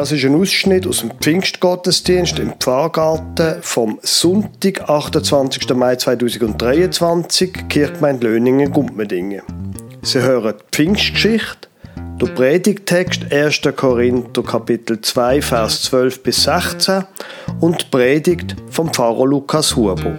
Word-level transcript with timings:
Das 0.00 0.12
ist 0.12 0.24
ein 0.24 0.34
Ausschnitt 0.34 0.86
aus 0.86 1.00
dem 1.00 1.10
Pfingstgottesdienst 1.20 2.38
im 2.38 2.54
Pfarrgarten 2.58 3.56
vom 3.60 3.98
Sonntag, 4.00 4.88
28. 4.88 5.74
Mai 5.74 5.94
2023, 5.96 7.68
Kirchgemeinde 7.68 8.28
Löningen, 8.28 8.72
Gumpmedingen. 8.72 9.42
Sie 10.00 10.22
hören 10.22 10.54
die 10.58 10.64
Pfingstgeschichte, 10.72 11.68
der 12.18 12.26
Predigtext 12.28 13.30
1. 13.30 13.60
Korinther 13.76 14.42
Kapitel 14.42 15.02
2, 15.02 15.42
Vers 15.42 15.82
12 15.82 16.22
bis 16.22 16.44
16 16.44 17.04
und 17.60 17.82
die 17.82 17.86
Predigt 17.90 18.56
vom 18.70 18.90
Pfarrer 18.90 19.26
Lukas 19.26 19.76
Huber. 19.76 20.18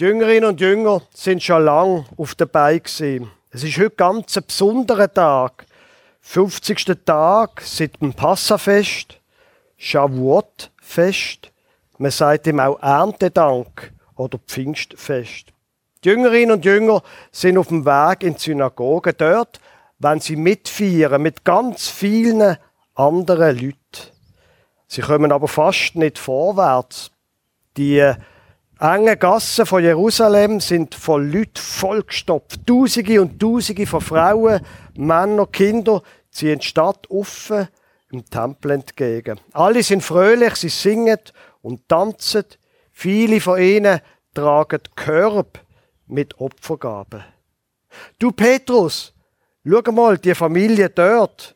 Die 0.00 0.06
Jüngerinnen 0.06 0.48
und 0.48 0.62
Jünger 0.62 1.02
sind 1.12 1.42
schon 1.42 1.62
lange 1.62 2.06
auf 2.16 2.34
der 2.34 2.46
Beine. 2.46 2.80
Es 3.50 3.62
ist 3.62 3.76
heute 3.76 3.90
ganz 3.90 4.34
ein 4.34 4.44
besonderer 4.46 5.12
Tag. 5.12 5.66
50. 6.22 7.04
Tag 7.04 7.60
seit 7.60 8.00
dem 8.00 8.14
Passafest, 8.14 9.20
Shavuot-Fest. 9.76 11.52
Man 11.98 12.10
sagt 12.12 12.46
ihm 12.46 12.60
auch 12.60 12.80
Erntedank 12.80 13.92
oder 14.16 14.38
Pfingstfest. 14.38 15.52
Die 16.02 16.08
Jüngerinnen 16.08 16.52
und 16.52 16.64
Jünger 16.64 17.02
sind 17.30 17.58
auf 17.58 17.68
dem 17.68 17.84
Weg 17.84 18.22
in 18.22 18.36
die 18.36 18.40
Synagoge. 18.40 19.12
Dort 19.12 19.60
wenn 19.98 20.18
sie 20.18 20.36
mitfeiern 20.36 21.20
mit 21.20 21.44
ganz 21.44 21.88
vielen 21.88 22.56
anderen 22.94 23.54
Leuten. 23.54 23.76
Sie 24.86 25.02
kommen 25.02 25.30
aber 25.30 25.46
fast 25.46 25.94
nicht 25.94 26.18
vorwärts. 26.18 27.10
Die 27.76 28.14
Enge 28.82 29.18
Gassen 29.18 29.66
von 29.66 29.82
Jerusalem 29.82 30.58
sind 30.58 30.94
von 30.94 31.30
Leuten 31.30 31.50
vollgestopft. 31.56 32.66
Tausende 32.66 33.20
und 33.20 33.38
Tausende 33.38 33.86
von 33.86 34.00
Frauen, 34.00 34.64
Männern, 34.96 35.52
Kinder 35.52 36.02
ziehen 36.30 36.60
die 36.60 36.66
Stadt 36.66 37.10
offen 37.10 37.68
im 38.10 38.24
Tempel 38.24 38.70
entgegen. 38.70 39.38
Alle 39.52 39.82
sind 39.82 40.02
fröhlich, 40.02 40.56
sie 40.56 40.70
singen 40.70 41.18
und 41.60 41.90
tanzen. 41.90 42.46
Viele 42.90 43.42
von 43.42 43.60
ihnen 43.60 44.00
tragen 44.32 44.80
Körbe 44.96 45.60
mit 46.06 46.40
Opfergaben. 46.40 47.22
Du 48.18 48.32
Petrus, 48.32 49.12
schau 49.62 49.92
mal, 49.92 50.16
die 50.16 50.34
Familie 50.34 50.88
dort, 50.88 51.54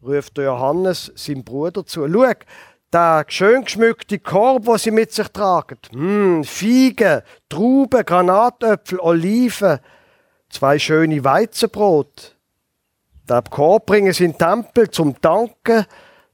ruft 0.00 0.38
Johannes 0.38 1.10
seinem 1.16 1.42
Bruder 1.42 1.84
zu. 1.84 2.06
Schau, 2.08 2.34
der 2.92 3.24
schön 3.28 3.64
geschmückte 3.64 4.18
Korb, 4.18 4.64
den 4.64 4.78
sie 4.78 4.90
mit 4.90 5.12
sich 5.12 5.28
tragen. 5.28 5.78
Hm, 5.92 6.44
Feigen, 6.44 7.22
Trauben, 7.48 8.04
Granatöpfel, 8.04 9.00
Oliven, 9.00 9.78
zwei 10.50 10.78
schöne 10.78 11.24
Weizenbrot. 11.24 12.36
Der 13.28 13.42
Korb 13.42 13.86
bringen 13.86 14.12
sie 14.12 14.24
in 14.24 14.32
den 14.32 14.38
Tempel 14.38 14.90
zum 14.90 15.14
Danken, 15.20 15.86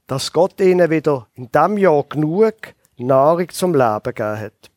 dass 0.07 0.33
Gott 0.33 0.59
ihnen 0.59 0.89
wieder 0.89 1.27
in 1.35 1.51
diesem 1.51 1.77
Jahr 1.77 2.03
genug 2.03 2.55
Nahrung 2.97 3.49
zum 3.49 3.73
Leben 3.73 4.03
gegeben 4.03 4.39
hat. 4.39 4.71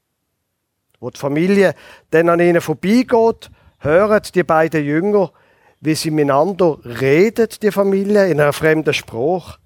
Wo 1.01 1.11
die 1.11 1.19
Familie 1.19 1.75
dann 2.11 2.29
an 2.29 2.39
ihnen 2.39 2.61
vorbeigeht, 2.61 3.51
hören 3.79 4.23
die 4.35 4.43
beiden 4.45 4.85
Jünger, 4.85 5.33
wie 5.81 5.97
sie 5.97 6.13
miteinander 6.13 6.79
redet, 6.85 7.63
die 7.63 7.73
Familie, 7.73 8.29
in 8.29 8.41
einer 8.41 8.53
fremden 8.53 8.95
Sprache. 8.95 9.59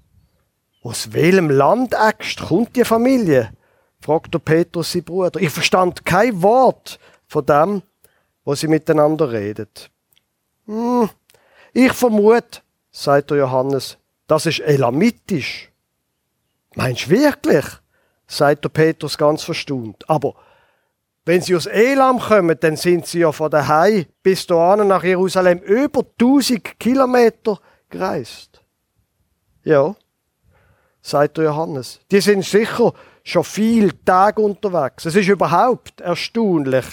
Aus 0.86 1.12
welchem 1.12 1.50
Land 1.50 1.96
kommt 2.46 2.76
die 2.76 2.84
Familie? 2.84 3.50
fragt 3.98 4.44
Petrus 4.44 4.92
sein 4.92 5.02
Bruder. 5.02 5.40
Ich 5.40 5.50
verstand 5.50 6.04
kein 6.04 6.40
Wort 6.42 7.00
von 7.26 7.44
dem, 7.44 7.82
was 8.44 8.60
sie 8.60 8.68
miteinander 8.68 9.32
redet. 9.32 9.90
Hm, 10.66 11.10
ich 11.72 11.92
vermute, 11.92 12.60
sagt 12.92 13.32
Johannes, 13.32 13.98
das 14.28 14.46
ist 14.46 14.60
elamitisch. 14.60 15.72
Meinst 16.76 17.06
du 17.06 17.10
wirklich? 17.10 17.64
sagt 18.28 18.62
der 18.62 18.68
Petrus 18.68 19.18
ganz 19.18 19.42
verstund. 19.42 20.08
Aber 20.08 20.36
wenn 21.24 21.42
sie 21.42 21.56
aus 21.56 21.66
Elam 21.66 22.20
kommen, 22.20 22.56
dann 22.60 22.76
sind 22.76 23.08
sie 23.08 23.20
ja 23.20 23.32
von 23.32 23.50
daheim 23.50 24.06
bis 24.22 24.46
dahin 24.46 24.86
nach 24.86 25.02
Jerusalem 25.02 25.58
über 25.58 26.04
1000 26.20 26.78
Kilometer 26.78 27.58
gereist. 27.90 28.62
Ja, 29.64 29.96
sagt 31.06 31.38
Johannes. 31.38 32.00
Die 32.10 32.20
sind 32.20 32.44
sicher 32.44 32.92
schon 33.22 33.44
viel 33.44 33.92
Tage 34.04 34.42
unterwegs. 34.42 35.04
Es 35.04 35.14
ist 35.14 35.28
überhaupt 35.28 36.00
erstaunlich, 36.00 36.84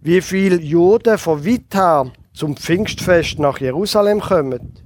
wie 0.00 0.20
viele 0.20 0.56
Juden 0.56 1.16
von 1.16 1.44
weit 1.44 1.74
her 1.74 2.12
zum 2.34 2.56
Pfingstfest 2.56 3.38
nach 3.38 3.58
Jerusalem 3.58 4.20
kommen. 4.20 4.78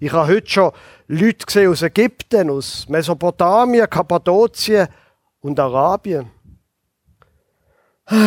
Ich 0.00 0.12
habe 0.12 0.32
heute 0.32 0.48
schon 0.48 0.72
Leute 1.06 1.46
gesehen 1.46 1.70
aus 1.70 1.82
Ägypten, 1.82 2.50
aus 2.50 2.88
Mesopotamien, 2.88 3.88
Kappadokien 3.88 4.88
und 5.40 5.58
Arabien. 5.58 6.30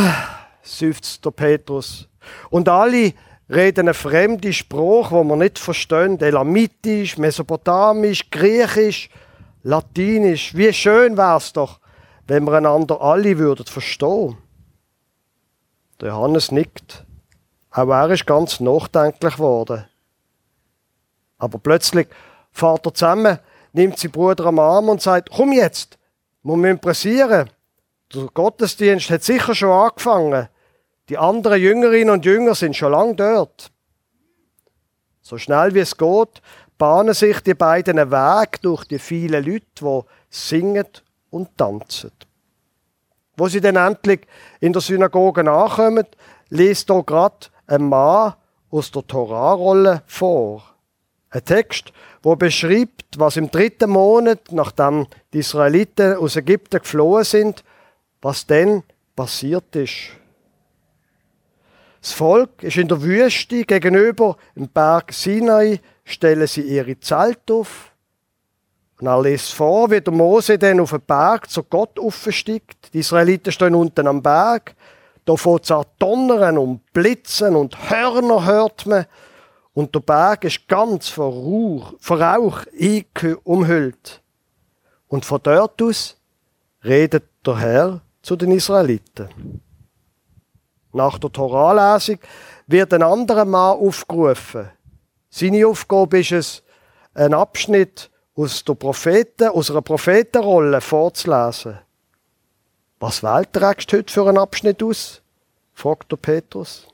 seufzt 0.62 1.26
der 1.26 1.32
Petrus. 1.32 2.08
Und 2.50 2.70
alle 2.70 3.14
reden 3.50 3.82
eine 3.82 3.94
fremde 3.94 4.54
Sprache, 4.54 5.12
wo 5.12 5.24
man 5.24 5.40
nicht 5.40 5.60
verstehen. 5.60 6.20
Elamitisch, 6.20 7.18
Mesopotamisch, 7.18 8.30
Griechisch 8.30 9.10
Latinisch. 9.64 10.56
Wie 10.56 10.74
schön 10.74 11.18
wär's 11.18 11.54
doch, 11.54 11.80
wenn 12.28 12.46
wir 12.46 12.54
einander 12.54 13.02
alle 13.02 13.38
würden 13.38 13.66
verstehen. 13.66 14.38
Der 16.00 16.10
Johannes 16.10 16.52
nickt. 16.52 17.06
Auch 17.70 17.90
er 17.90 18.10
ist 18.10 18.26
ganz 18.26 18.60
nachdenklich 18.60 19.36
geworden. 19.36 19.86
Aber 21.38 21.58
plötzlich 21.58 22.08
fährt 22.52 22.86
er 22.86 22.94
zusammen, 22.94 23.40
nimmt 23.74 23.98
seinen 23.98 24.12
Bruder 24.12 24.46
am 24.46 24.60
Arm 24.60 24.90
und 24.90 25.02
sagt, 25.02 25.30
komm 25.32 25.54
jetzt, 25.54 25.98
wir 26.44 26.58
müssen 26.58 26.80
pressieren. 26.80 27.50
Der 28.14 28.28
Gottesdienst 28.34 29.10
hat 29.10 29.24
sicher 29.24 29.56
schon 29.56 29.70
angefangen. 29.70 30.50
Die 31.08 31.18
anderen 31.18 31.62
Jüngerinnen 31.62 32.10
und 32.10 32.26
Jünger 32.26 32.56
sind 32.56 32.76
schon 32.76 32.92
lange 32.92 33.16
dort. 33.16 33.72
So 35.22 35.38
schnell 35.38 35.74
wie 35.74 35.80
es 35.80 35.98
geht, 35.98 36.42
bahnen 36.82 37.14
sich 37.14 37.42
die 37.42 37.54
beiden 37.54 38.00
einen 38.00 38.10
Weg 38.10 38.60
durch 38.64 38.86
die 38.86 38.98
vielen 38.98 39.46
Leute, 39.46 39.66
die 39.76 40.02
singen 40.32 40.88
und 41.30 41.56
tanzen. 41.56 42.12
Wo 43.38 43.48
sie 43.48 43.62
dann 43.62 43.76
endlich 43.76 44.22
in 44.62 44.74
der 44.74 44.82
Synagoge 44.82 45.42
ankommen, 45.42 46.08
liest 46.50 46.90
hier 46.90 47.04
gerade 47.04 47.50
ein 47.68 47.88
Mann 47.88 48.34
aus 48.72 48.90
der 48.90 49.06
Torahrolle 49.06 50.02
vor. 50.08 50.64
Ein 51.30 51.46
Text, 51.46 51.94
wo 52.24 52.36
beschreibt, 52.36 53.20
was 53.20 53.38
im 53.38 53.52
dritten 53.52 53.92
Monat, 53.92 54.52
nachdem 54.52 55.06
die 55.34 55.40
Israeliten 55.40 56.16
aus 56.16 56.36
Ägypten 56.36 56.80
geflohen 56.80 57.26
sind, 57.26 57.64
was 58.24 58.48
denn 58.48 58.82
passiert 59.16 59.76
ist. 59.76 60.14
Das 62.02 62.14
Volk 62.14 62.64
ist 62.64 62.78
in 62.78 62.88
der 62.88 63.04
Wüste 63.04 63.66
gegenüber 63.66 64.36
dem 64.56 64.68
Berg 64.68 65.14
Sinai 65.14 65.80
stellen 66.12 66.48
sie 66.48 66.62
ihre 66.62 67.00
Zelt 67.00 67.50
auf. 67.50 67.92
Und 69.00 69.08
er 69.08 69.22
liest 69.22 69.54
vor, 69.54 69.90
wie 69.90 70.00
der 70.00 70.14
Mose 70.14 70.60
dann 70.60 70.80
auf 70.80 70.92
den 70.92 71.02
Berg 71.02 71.50
zu 71.50 71.64
Gott 71.64 72.00
aufsteigt. 72.00 72.94
Die 72.94 73.00
Israeliten 73.00 73.52
stehen 73.52 73.74
unten 73.74 74.08
am 74.08 74.22
Berg. 74.22 74.76
Da 75.26 75.36
fängt 75.36 75.70
es 75.70 75.86
donnern 75.98 76.58
und 76.58 76.94
blitzen 76.94 77.56
und 77.56 77.90
Hörner 77.90 78.46
hört 78.46 78.86
man. 78.86 79.06
Und 79.74 79.96
der 79.96 80.02
Berg 80.02 80.44
ist 80.44 80.68
ganz 80.68 81.10
von 81.10 81.32
Rauch, 81.32 81.94
von 82.00 82.22
Rauch 82.22 82.62
umhüllt. 83.44 84.22
Und 85.08 85.26
von 85.26 85.40
dort 85.42 85.82
aus 85.82 86.18
redet 86.84 87.24
der 87.46 87.58
Herr 87.58 88.02
zu 88.22 88.36
den 88.36 88.52
Israeliten. 88.52 89.62
Nach 90.94 91.18
der 91.18 91.32
Toralesung 91.32 92.20
wird 92.68 92.94
ein 92.94 93.04
anderer 93.04 93.46
Mann 93.46 93.78
aufgerufen. 93.78 94.70
Seine 95.32 95.66
Aufgabe 95.66 96.20
ist 96.20 96.34
es, 96.34 96.64
einen 97.14 97.34
Abschnitt 97.34 98.12
aus 98.36 98.64
der 98.64 98.76
Propheten, 98.76 99.48
aus 99.48 99.72
einer 99.72 99.82
Prophetenrolle 99.82 100.82
vorzulesen. 100.82 101.80
Was 103.00 103.24
wählt 103.24 103.56
der 103.56 103.70
heute 103.70 104.06
für 104.14 104.28
einen 104.28 104.38
Abschnitt 104.38 104.84
aus? 104.84 105.22
fragt 105.74 106.12
der 106.12 106.18
Petrus. 106.18 106.86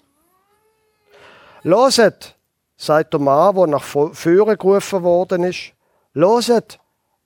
Loset, 1.64 2.36
sagt 2.78 3.14
der 3.14 3.20
Mann, 3.20 3.56
der 3.56 3.68
nach 3.68 3.84
Führen 3.84 4.58
gerufen 4.58 5.04
worden 5.04 5.44
ist. 5.44 5.74
Loset, 6.14 6.80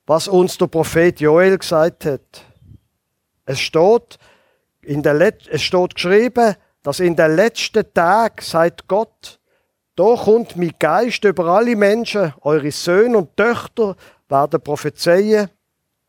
was 0.08 0.28
uns 0.28 0.58
der 0.58 0.68
Prophet 0.68 1.20
Joel 1.20 1.58
gesagt 1.58 2.06
hat. 2.06 2.46
Es 3.46 3.60
steht, 3.60 4.18
in 4.82 5.04
der 5.04 5.14
Let 5.14 5.48
es 5.50 5.62
steht 5.62 5.96
geschrieben, 5.96 6.56
dass 6.84 7.00
in 7.00 7.16
den 7.16 7.36
letzten 7.36 7.94
Tagen, 7.94 8.42
sagt 8.42 8.88
Gott, 8.88 9.41
da 9.96 10.16
kommt 10.16 10.56
mein 10.56 10.74
Geist 10.80 11.24
über 11.24 11.46
alle 11.46 11.76
Menschen, 11.76 12.34
eure 12.42 12.72
Söhne 12.72 13.18
und 13.18 13.36
Töchter 13.36 13.96
werden 14.30 14.62
prophezeien, 14.62 15.50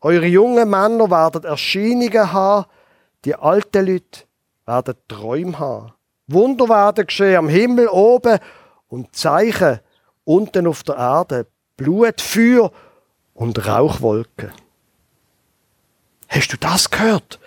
eure 0.01 0.25
jungen 0.25 0.69
Männer 0.69 1.09
werden 1.09 1.43
Erscheinungen 1.43 2.31
haben, 2.31 2.65
die 3.25 3.35
alten 3.35 3.85
Leute 3.85 4.21
werden 4.65 4.95
Träume 5.07 5.59
haben. 5.59 5.93
Wunder 6.27 6.69
werden 6.69 7.05
geschehen 7.05 7.35
am 7.35 7.49
Himmel 7.49 7.87
oben 7.89 8.39
und 8.87 9.15
Zeichen 9.15 9.79
unten 10.23 10.67
auf 10.67 10.83
der 10.83 10.95
Erde. 10.95 11.47
Blut, 11.75 12.21
Feuer 12.21 12.71
und 13.33 13.67
Rauchwolken. 13.67 14.51
Hast 16.27 16.53
du 16.53 16.57
das 16.57 16.89
gehört? 16.89 17.39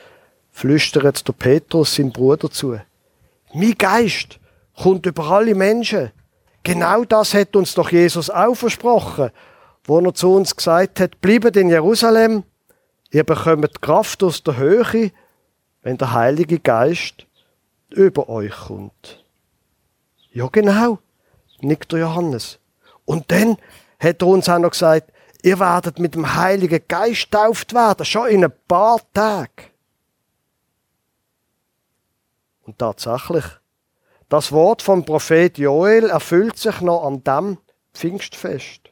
flüstert 0.51 1.29
der 1.29 1.33
Petrus 1.35 1.95
seinem 1.95 2.13
Bruder 2.13 2.51
zu. 2.51 2.81
Mein 3.53 3.73
Geist 3.77 4.39
kommt 4.75 5.05
über 5.07 5.25
alle 5.25 5.55
Menschen. 5.55 6.13
Genau 6.67 7.05
das 7.05 7.33
hat 7.33 7.55
uns 7.55 7.75
doch 7.75 7.93
Jesus 7.93 8.29
auch 8.29 8.57
versprochen, 8.57 9.31
wo 9.85 10.01
er 10.01 10.13
zu 10.15 10.35
uns 10.35 10.57
gesagt 10.57 10.99
hat, 10.99 11.21
bleibt 11.21 11.55
in 11.55 11.69
Jerusalem, 11.69 12.43
ihr 13.13 13.23
bekommt 13.23 13.81
Kraft 13.81 14.25
aus 14.25 14.43
der 14.43 14.57
Höhe, 14.57 15.13
wenn 15.83 15.97
der 15.97 16.13
Heilige 16.13 16.59
Geist 16.59 17.29
über 17.91 18.29
euch 18.29 18.51
kommt. 18.51 19.25
Ja, 20.33 20.49
genau, 20.51 20.99
nickt 21.61 21.93
der 21.93 22.01
Johannes. 22.01 22.59
Und 23.05 23.31
dann 23.31 23.59
hat 24.01 24.23
er 24.23 24.27
uns 24.27 24.49
auch 24.49 24.59
noch 24.59 24.71
gesagt, 24.71 25.13
ihr 25.45 25.61
werdet 25.61 26.01
mit 26.01 26.17
dem 26.17 26.35
Heiligen 26.35 26.83
Geist 26.89 27.31
tauft 27.31 27.75
werden, 27.75 28.05
schon 28.05 28.27
in 28.27 28.45
ein 28.45 28.53
paar 28.67 28.99
Tagen. 29.15 29.71
Und 32.63 32.77
tatsächlich, 32.77 33.45
das 34.29 34.53
Wort 34.53 34.83
vom 34.83 35.05
Prophet 35.05 35.57
Joel 35.59 36.11
erfüllt 36.11 36.59
sich 36.59 36.81
noch 36.81 37.05
an 37.05 37.23
dem 37.23 37.59
Pfingstfest, 37.95 38.91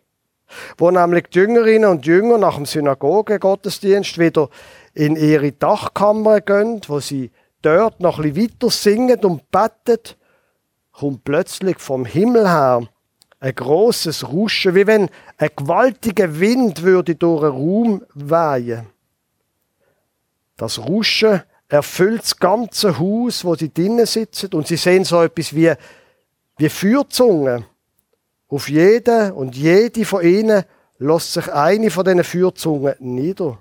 wo 0.79 0.91
nämlich 0.91 1.27
die 1.29 1.39
Jüngerinnen 1.41 1.91
und 1.91 2.07
Jünger 2.07 2.39
nach 2.39 2.57
dem 2.57 2.67
Synagoge-Gottesdienst 2.67 4.19
wieder 4.19 4.49
in 4.95 5.17
ihre 5.17 5.53
Dachkammer 5.53 6.41
gehen, 6.41 6.81
wo 6.87 7.01
sie 7.01 7.33
dort 7.63 8.01
noch 8.01 8.19
ein 8.19 8.33
bisschen 8.33 8.53
weiter 8.53 8.71
singen 8.71 9.25
und 9.25 9.51
beten, 9.51 10.15
kommt 10.93 11.25
plötzlich 11.25 11.79
vom 11.79 12.05
Himmel 12.05 12.49
her 12.49 12.89
ein 13.41 13.55
großes 13.55 14.29
Ruschen, 14.29 14.75
wie 14.75 14.87
wenn 14.87 15.11
ein 15.37 15.51
gewaltiger 15.55 16.41
Wind 16.41 16.83
würde 16.83 17.15
durch 17.15 17.43
einen 17.43 17.53
Raum 17.53 18.03
wehen. 18.15 18.87
Das 20.57 20.79
Ruschen 20.79 21.43
erfüllt 21.75 22.23
das 22.23 22.37
ganze 22.37 22.99
Haus, 22.99 23.45
wo 23.45 23.57
sie 23.57 23.73
drinnen 23.73 24.07
sitzen 24.07 24.53
und 24.55 24.67
sie 24.67 24.77
sehen 24.77 25.05
so 25.05 25.21
etwas 25.23 25.55
wie, 25.55 25.73
wie 26.57 26.69
Feuerzungen. 26.69 27.67
Auf 28.49 28.69
jeden 28.69 29.33
und 29.33 29.57
jede 29.57 30.05
von 30.05 30.23
ihnen 30.23 30.65
lässt 30.99 31.33
sich 31.33 31.53
eine 31.53 31.91
von 31.91 32.05
diesen 32.05 32.23
Feuerzungen 32.23 32.95
nieder. 33.01 33.59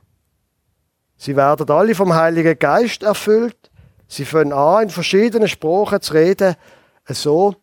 Sie 1.17 1.35
werden 1.35 1.69
alle 1.69 1.95
vom 1.95 2.13
Heiligen 2.13 2.59
Geist 2.59 3.01
erfüllt. 3.01 3.71
Sie 4.07 4.25
fangen 4.25 4.53
an, 4.53 4.83
in 4.83 4.89
verschiedenen 4.89 5.47
Sprachen 5.47 6.01
zu 6.01 6.13
reden, 6.13 6.55
so 7.09 7.55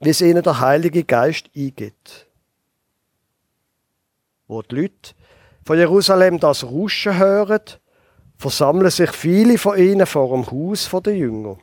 wie 0.00 0.10
es 0.10 0.20
ihnen 0.20 0.42
der 0.42 0.60
Heilige 0.60 1.04
Geist 1.04 1.48
eingibt. 1.56 2.26
Wo 4.46 4.60
die 4.60 4.74
Leute 4.74 5.14
von 5.64 5.78
Jerusalem 5.78 6.38
das 6.38 6.64
Rauschen 6.64 7.16
hören, 7.16 7.60
versammeln 8.44 8.90
sich 8.90 9.10
viele 9.10 9.56
von 9.56 9.78
ihnen 9.78 10.04
vor 10.04 10.28
dem 10.28 10.50
Haus 10.50 10.90
der 11.02 11.16
Jünger. 11.16 11.56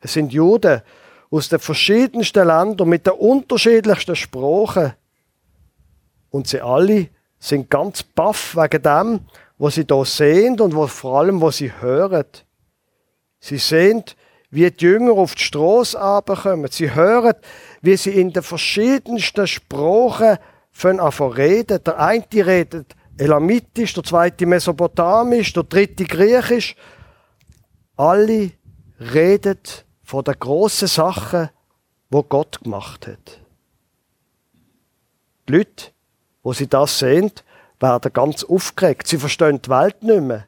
Es 0.00 0.14
sind 0.14 0.32
Juden 0.32 0.82
aus 1.30 1.50
den 1.50 1.60
verschiedensten 1.60 2.48
Ländern 2.48 2.88
mit 2.88 3.06
den 3.06 3.12
unterschiedlichsten 3.12 4.16
Sprachen. 4.16 4.94
Und 6.30 6.48
sie 6.48 6.60
alle 6.60 7.10
sind 7.38 7.70
ganz 7.70 8.02
baff 8.02 8.56
wegen 8.56 8.82
dem, 8.82 9.20
was 9.56 9.76
sie 9.76 9.84
da 9.84 10.04
sehen 10.04 10.58
und 10.60 10.72
vor 10.88 11.20
allem, 11.20 11.40
was 11.40 11.58
sie 11.58 11.70
hören. 11.80 12.26
Sie 13.38 13.58
sehen, 13.58 14.02
wie 14.50 14.68
die 14.68 14.84
Jünger 14.84 15.12
auf 15.12 15.36
die 15.36 15.44
Straße 15.44 15.96
kommen. 16.42 16.72
Sie 16.72 16.92
hören, 16.92 17.34
wie 17.82 17.96
sie 17.96 18.20
in 18.20 18.32
den 18.32 18.42
verschiedensten 18.42 19.46
Sprachen 19.46 20.38
von 20.72 20.98
reden. 20.98 21.84
Der 21.84 22.00
eine 22.00 22.24
redet 22.32 22.96
Elamitisch, 23.18 23.94
der 23.94 24.04
zweite 24.04 24.46
Mesopotamisch, 24.46 25.52
der 25.52 25.64
dritte 25.64 26.04
Griechisch. 26.04 26.76
Alle 27.96 28.52
reden 28.98 29.58
von 30.02 30.24
den 30.24 30.38
grossen 30.38 30.88
Sachen, 30.88 31.50
wo 32.10 32.22
Gott 32.22 32.62
gemacht 32.62 33.06
hat. 33.06 33.40
Die 35.48 35.52
Leute, 35.52 35.92
wo 36.42 36.52
sie 36.52 36.68
das 36.68 36.98
sehen, 36.98 37.32
werden 37.80 38.12
ganz 38.12 38.44
aufgeregt. 38.44 39.06
Sie 39.06 39.18
verstehen 39.18 39.60
die 39.60 39.70
Welt 39.70 40.02
nicht 40.02 40.22
mehr. 40.22 40.46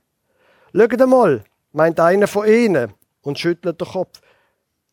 Schaut 0.75 1.00
einmal, 1.00 1.44
meint 1.72 2.00
einer 2.00 2.26
von 2.26 2.46
ihnen 2.46 2.94
und 3.22 3.38
schüttelt 3.38 3.81
den 3.81 3.88
Kopf. 3.88 4.20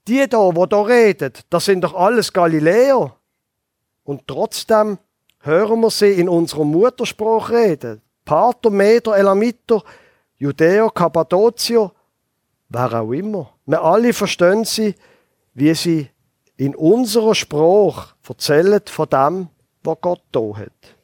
Die 0.07 0.27
da, 0.27 0.37
wo 0.37 0.65
da 0.65 0.81
reden, 0.81 1.33
das 1.49 1.65
sind 1.65 1.81
doch 1.81 1.93
alles 1.93 2.33
Galiläer. 2.33 3.15
Und 4.03 4.27
trotzdem 4.27 4.97
hören 5.41 5.81
wir 5.81 5.89
sie 5.89 6.13
in 6.13 6.29
unserer 6.29 6.65
Muttersprache 6.65 7.53
reden. 7.53 8.01
Pater, 8.25 8.69
Meder, 8.69 9.17
Elamiter, 9.17 9.83
Judäer, 10.37 10.89
Kappadokier, 10.89 11.91
wer 12.69 12.93
auch 13.01 13.11
immer. 13.11 13.53
Wir 13.65 13.81
alle 13.81 14.13
verstehen 14.13 14.65
sie, 14.65 14.95
wie 15.53 15.73
sie 15.73 16.09
in 16.57 16.75
unserer 16.75 17.35
Sprache 17.35 18.13
erzählen 18.27 18.81
von 18.85 19.09
dem, 19.09 19.47
was 19.83 19.97
Gott 20.01 20.21
da 20.31 20.41
hat. 20.55 20.95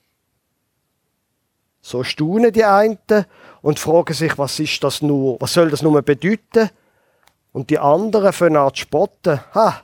So 1.82 2.04
staunen 2.04 2.52
die 2.52 2.64
einen 2.64 3.00
und 3.62 3.80
fragen 3.80 4.14
sich, 4.14 4.38
was 4.38 4.60
ist 4.60 4.84
das 4.84 5.02
nur, 5.02 5.40
was 5.40 5.54
soll 5.54 5.70
das 5.70 5.82
nur 5.82 6.02
bedeuten? 6.02 6.70
Und 7.54 7.70
die 7.70 7.80
anderen 7.80 8.34
fangen 8.34 8.58
an 8.58 8.74
zu 8.74 8.82
spotten. 8.82 9.40
Ha, 9.56 9.84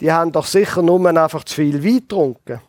die 0.00 0.12
haben 0.12 0.32
doch 0.32 0.46
sicher 0.46 0.82
nur 0.82 1.04
einfach 1.06 1.44
zu 1.44 1.54
viel 1.56 1.82
Wein 1.82 2.00
getrunken. 2.00 2.60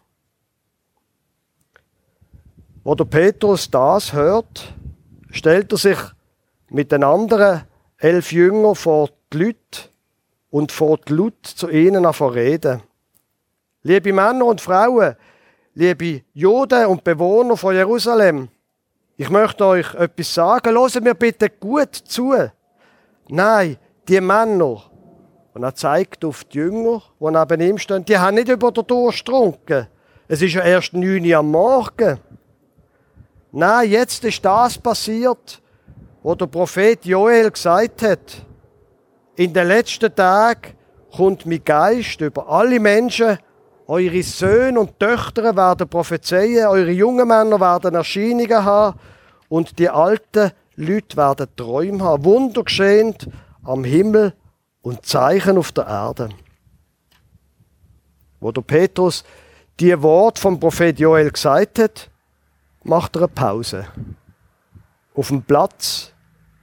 Wo 2.83 2.95
der 2.95 3.05
Petrus 3.05 3.69
das 3.69 4.11
hört, 4.11 4.73
stellt 5.29 5.71
er 5.71 5.77
sich 5.77 5.99
mit 6.69 6.91
den 6.91 7.03
anderen 7.03 7.61
elf 7.97 8.31
Jüngern 8.31 8.73
vor 8.73 9.09
die 9.31 9.37
Leute 9.37 9.89
und 10.49 10.71
vor 10.71 10.97
die 10.97 11.13
Leute 11.13 11.55
zu 11.55 11.69
ihnen 11.69 12.07
an 12.07 12.13
reden. 12.13 12.81
Liebe 13.83 14.11
Männer 14.11 14.45
und 14.45 14.61
Frauen, 14.61 15.15
liebe 15.75 16.23
Juden 16.33 16.87
und 16.87 17.03
Bewohner 17.03 17.55
von 17.55 17.75
Jerusalem, 17.75 18.49
ich 19.15 19.29
möchte 19.29 19.63
euch 19.65 19.93
etwas 19.93 20.33
sagen. 20.33 20.73
Loset 20.73 21.03
mir 21.03 21.13
bitte 21.13 21.51
gut 21.51 21.93
zu. 21.93 22.33
Nein, 23.27 23.77
die 24.07 24.21
Männer, 24.21 24.81
und 25.53 25.63
er 25.63 25.75
zeigt 25.75 26.25
auf 26.25 26.45
die 26.45 26.57
Jünger, 26.57 27.03
die 27.19 27.29
neben 27.29 27.61
ihm 27.61 27.77
stehen, 27.77 28.05
die 28.05 28.17
haben 28.17 28.35
nicht 28.35 28.49
über 28.49 28.71
den 28.71 28.87
Durst 28.87 29.23
getrunken. 29.23 29.87
Es 30.27 30.41
ist 30.41 30.53
ja 30.53 30.63
erst 30.63 30.93
neun 30.93 31.25
Uhr 31.25 31.37
am 31.37 31.51
Morgen. 31.51 32.19
Nein, 33.53 33.91
jetzt 33.91 34.23
ist 34.23 34.45
das 34.45 34.77
passiert, 34.77 35.61
wo 36.23 36.35
der 36.35 36.47
Prophet 36.47 37.03
Joel 37.05 37.51
gesagt 37.51 38.01
hat. 38.01 38.45
In 39.35 39.53
den 39.53 39.67
letzten 39.67 40.13
Tagen 40.15 40.73
kommt 41.13 41.45
mein 41.45 41.63
Geist 41.63 42.21
über 42.21 42.47
alle 42.47 42.79
Menschen. 42.79 43.37
Eure 43.87 44.23
Söhne 44.23 44.79
und 44.79 44.97
Töchter 44.97 45.53
werden 45.53 45.89
prophezeien, 45.89 46.67
eure 46.67 46.91
jungen 46.91 47.27
Männer 47.27 47.59
werden 47.59 47.93
Erscheinungen 47.93 48.63
haben 48.63 48.97
und 49.49 49.77
die 49.79 49.89
alten 49.89 50.51
Leute 50.75 51.17
werden 51.17 51.47
Träume 51.57 52.01
haben. 52.05 52.23
Wunder 52.23 52.63
geschehen 52.63 53.15
am 53.63 53.83
Himmel 53.83 54.33
und 54.81 55.05
Zeichen 55.05 55.57
auf 55.57 55.73
der 55.73 55.87
Erde. 55.87 56.29
Wo 58.39 58.53
der 58.53 58.61
Petrus 58.61 59.25
die 59.77 60.01
Wort 60.01 60.39
vom 60.39 60.57
Prophet 60.57 60.97
Joel 60.97 61.31
gesagt 61.31 61.79
hat, 61.79 62.10
macht 62.83 63.15
er 63.15 63.23
eine 63.23 63.27
Pause. 63.29 63.87
Auf 65.13 65.27
dem 65.27 65.43
Platz 65.43 66.13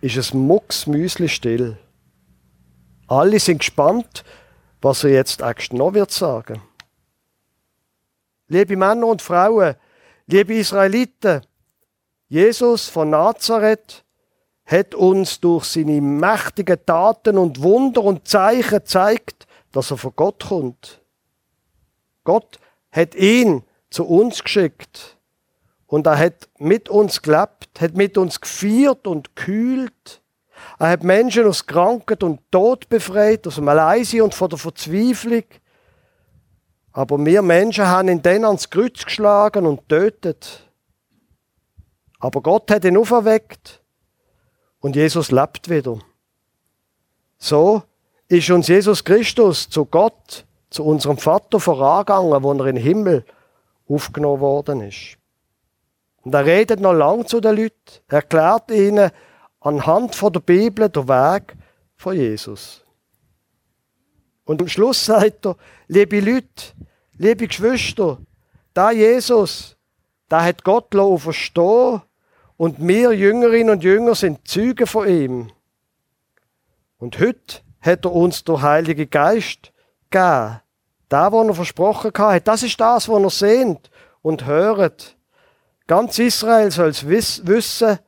ist 0.01 0.17
es 0.17 0.35
mucksmüsli 0.35 1.29
still. 1.29 1.79
Alle 3.07 3.39
sind 3.41 3.59
gespannt, 3.59 4.25
was 4.81 5.05
er 5.05 5.11
jetzt 5.11 5.43
eigentlich 5.43 5.73
noch 5.73 5.95
wird 5.95 6.11
sagen. 6.11 6.63
Liebe 8.49 8.77
Männer 8.77 9.07
und 9.07 9.23
Frauen, 9.23 9.75
liebe 10.27 10.55
Israeliten, 10.55 11.43
Jesus 12.29 12.89
von 12.89 13.11
Nazareth 13.11 14.05
hat 14.65 14.95
uns 14.95 15.41
durch 15.41 15.65
seine 15.65 16.01
mächtigen 16.01 16.79
Taten 16.85 17.39
und 17.39 17.63
Wunder 17.63 18.03
und 18.03 18.29
Zeichen 18.29 18.79
gezeigt, 18.79 19.47
dass 19.73 19.91
er 19.91 19.97
von 19.97 20.13
Gott 20.15 20.45
kommt. 20.49 21.01
Gott 22.25 22.59
hat 22.91 23.15
ihn 23.15 23.63
zu 23.91 24.05
uns 24.07 24.43
geschickt 24.43 25.18
und 25.89 26.07
er 26.07 26.19
hat 26.19 26.49
mit 26.59 26.89
uns 26.89 27.23
gelebt, 27.23 27.81
hat 27.81 27.97
mit 27.97 28.19
uns 28.19 28.41
gefeiert 28.41 29.07
und 29.07 29.35
gekühlt. 29.35 30.21
Er 30.79 30.91
hat 30.91 31.03
Menschen 31.03 31.47
aus 31.47 31.67
Krankheit 31.67 32.23
und 32.23 32.41
Tod 32.53 32.89
befreit, 32.89 33.47
aus 33.47 33.57
dem 33.57 33.69
Alleinsein 33.69 34.23
und 34.23 34.35
von 34.35 34.51
der 34.51 34.59
Verzweiflung. 34.59 35.45
Aber 36.93 37.25
wir 37.25 37.43
Menschen 37.43 37.87
haben 37.87 38.09
ihn 38.09 38.23
dann 38.23 38.45
ans 38.45 38.69
Kreuz 38.69 39.05
geschlagen 39.05 39.67
und 39.67 39.89
tötet. 39.89 40.69
Aber 42.19 42.43
Gott 42.43 42.71
hat 42.71 42.85
ihn 42.85 42.97
auferweckt 42.97 43.83
und 44.81 44.95
Jesus 44.95 45.31
lebt 45.31 45.71
wieder. 45.71 45.99
So 47.39 47.83
ist 48.29 48.51
uns 48.51 48.69
Jesus 48.69 49.03
Christus 49.03 49.71
zu 49.71 49.87
Gott, 49.87 50.45
zu 50.69 50.85
unserem 50.85 51.17
Vater 51.17 51.61
vorangegangen, 51.61 52.43
wo 52.43 52.53
er 52.53 52.65
den 52.65 52.77
Himmel 52.77 53.25
aufgenommen 53.89 54.41
worden 54.41 54.83
ist. 54.83 55.18
Und 56.23 56.35
er 56.35 56.45
redet 56.45 56.81
noch 56.81 56.93
lang 56.93 57.27
zu 57.27 57.41
den 57.41 57.57
Leuten, 57.57 57.75
erklärt 58.09 58.71
ihnen 58.71 59.11
anhand 59.61 60.15
von 60.15 60.33
der 60.33 60.41
Bibel 60.41 60.89
den 60.89 61.09
Weg 61.09 61.57
von 61.97 62.17
Jesus. 62.17 62.85
Und 64.45 64.63
am 64.63 64.69
Schluss 64.69 65.05
sagt 65.05 65.47
er, 65.47 65.57
liebe 65.89 66.21
Leute, 66.21 66.73
liebe 67.19 67.47
Geschwister, 67.47 68.19
da 68.73 68.91
Jesus, 68.91 69.77
da 70.29 70.43
hat 70.43 70.65
Gott 70.65 70.95
verstehen 71.19 72.03
und 72.57 72.77
wir 72.79 73.13
Jüngerinnen 73.13 73.71
und 73.71 73.85
Jünger 73.85 74.15
sind 74.15 74.49
Züge 74.49 74.87
von 74.87 75.09
ihm. 75.09 75.53
Und 76.99 77.21
heute 77.21 77.61
hat 77.81 78.05
er 78.05 78.13
uns 78.13 78.43
der 78.45 78.63
Heilige 78.63 79.07
Geist 79.07 79.73
gegeben. 80.11 80.61
Da, 81.09 81.33
wo 81.33 81.43
er 81.43 81.55
versprochen 81.55 82.13
hat, 82.17 82.49
das 82.49 82.63
ist 82.63 82.81
das, 82.81 83.09
was 83.09 83.23
er 83.23 83.31
sehnt 83.31 83.91
und 84.23 84.47
hört. 84.47 85.18
Ganz 85.89 86.19
Israel 86.19 86.71
soll 86.71 86.91
es 86.91 87.07
wissen, 87.07 87.99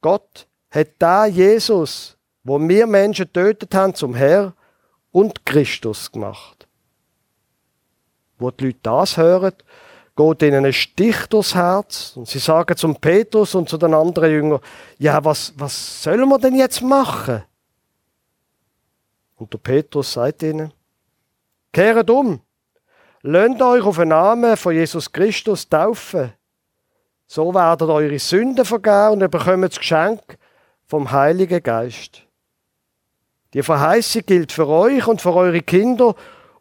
Gott 0.00 0.48
hat 0.70 0.88
da 0.98 1.26
Jesus, 1.26 2.16
wo 2.42 2.58
wir 2.58 2.86
Menschen 2.86 3.26
getötet 3.26 3.74
haben, 3.74 3.94
zum 3.94 4.14
Herr 4.14 4.54
und 5.12 5.44
Christus 5.44 6.10
gemacht. 6.10 6.66
Wo 8.38 8.50
die 8.50 8.64
Leute 8.64 8.78
das 8.82 9.18
hören, 9.18 9.52
geht 10.16 10.42
ihnen 10.42 10.64
ein 10.64 10.72
Stich 10.72 11.26
durchs 11.26 11.54
Herz 11.54 12.14
und 12.16 12.26
sie 12.26 12.38
sagen 12.38 12.74
zum 12.78 12.96
Petrus 12.96 13.54
und 13.54 13.68
zu 13.68 13.76
den 13.76 13.92
anderen 13.92 14.30
Jüngern, 14.30 14.60
ja, 14.98 15.22
was, 15.22 15.52
was 15.56 16.02
sollen 16.02 16.26
wir 16.26 16.38
denn 16.38 16.54
jetzt 16.54 16.80
machen? 16.80 17.42
Und 19.36 19.52
der 19.52 19.58
Petrus 19.58 20.14
sagt 20.14 20.42
ihnen, 20.42 20.72
kehret 21.70 22.08
um, 22.08 22.40
lasst 23.20 23.60
euch 23.60 23.84
auf 23.84 23.96
den 23.96 24.08
Namen 24.08 24.56
von 24.56 24.74
Jesus 24.74 25.12
Christus 25.12 25.68
taufen. 25.68 26.32
So 27.32 27.54
werden 27.54 27.88
eure 27.90 28.18
Sünden 28.18 28.64
vergeben 28.64 29.12
und 29.12 29.20
ihr 29.20 29.28
bekommt 29.28 29.62
das 29.62 29.78
Geschenk 29.78 30.20
vom 30.88 31.12
Heiligen 31.12 31.62
Geist. 31.62 32.22
Die 33.54 33.62
Verheißung 33.62 34.22
gilt 34.26 34.50
für 34.50 34.66
euch 34.66 35.06
und 35.06 35.22
für 35.22 35.32
eure 35.32 35.62
Kinder 35.62 36.16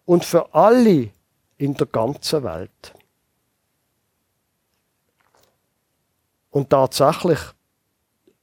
und 0.06 0.24
für 0.24 0.54
alle 0.54 1.10
in 1.58 1.74
der 1.74 1.88
ganzen 1.88 2.44
Welt. 2.44 2.94
Und 6.52 6.70
tatsächlich, 6.70 7.40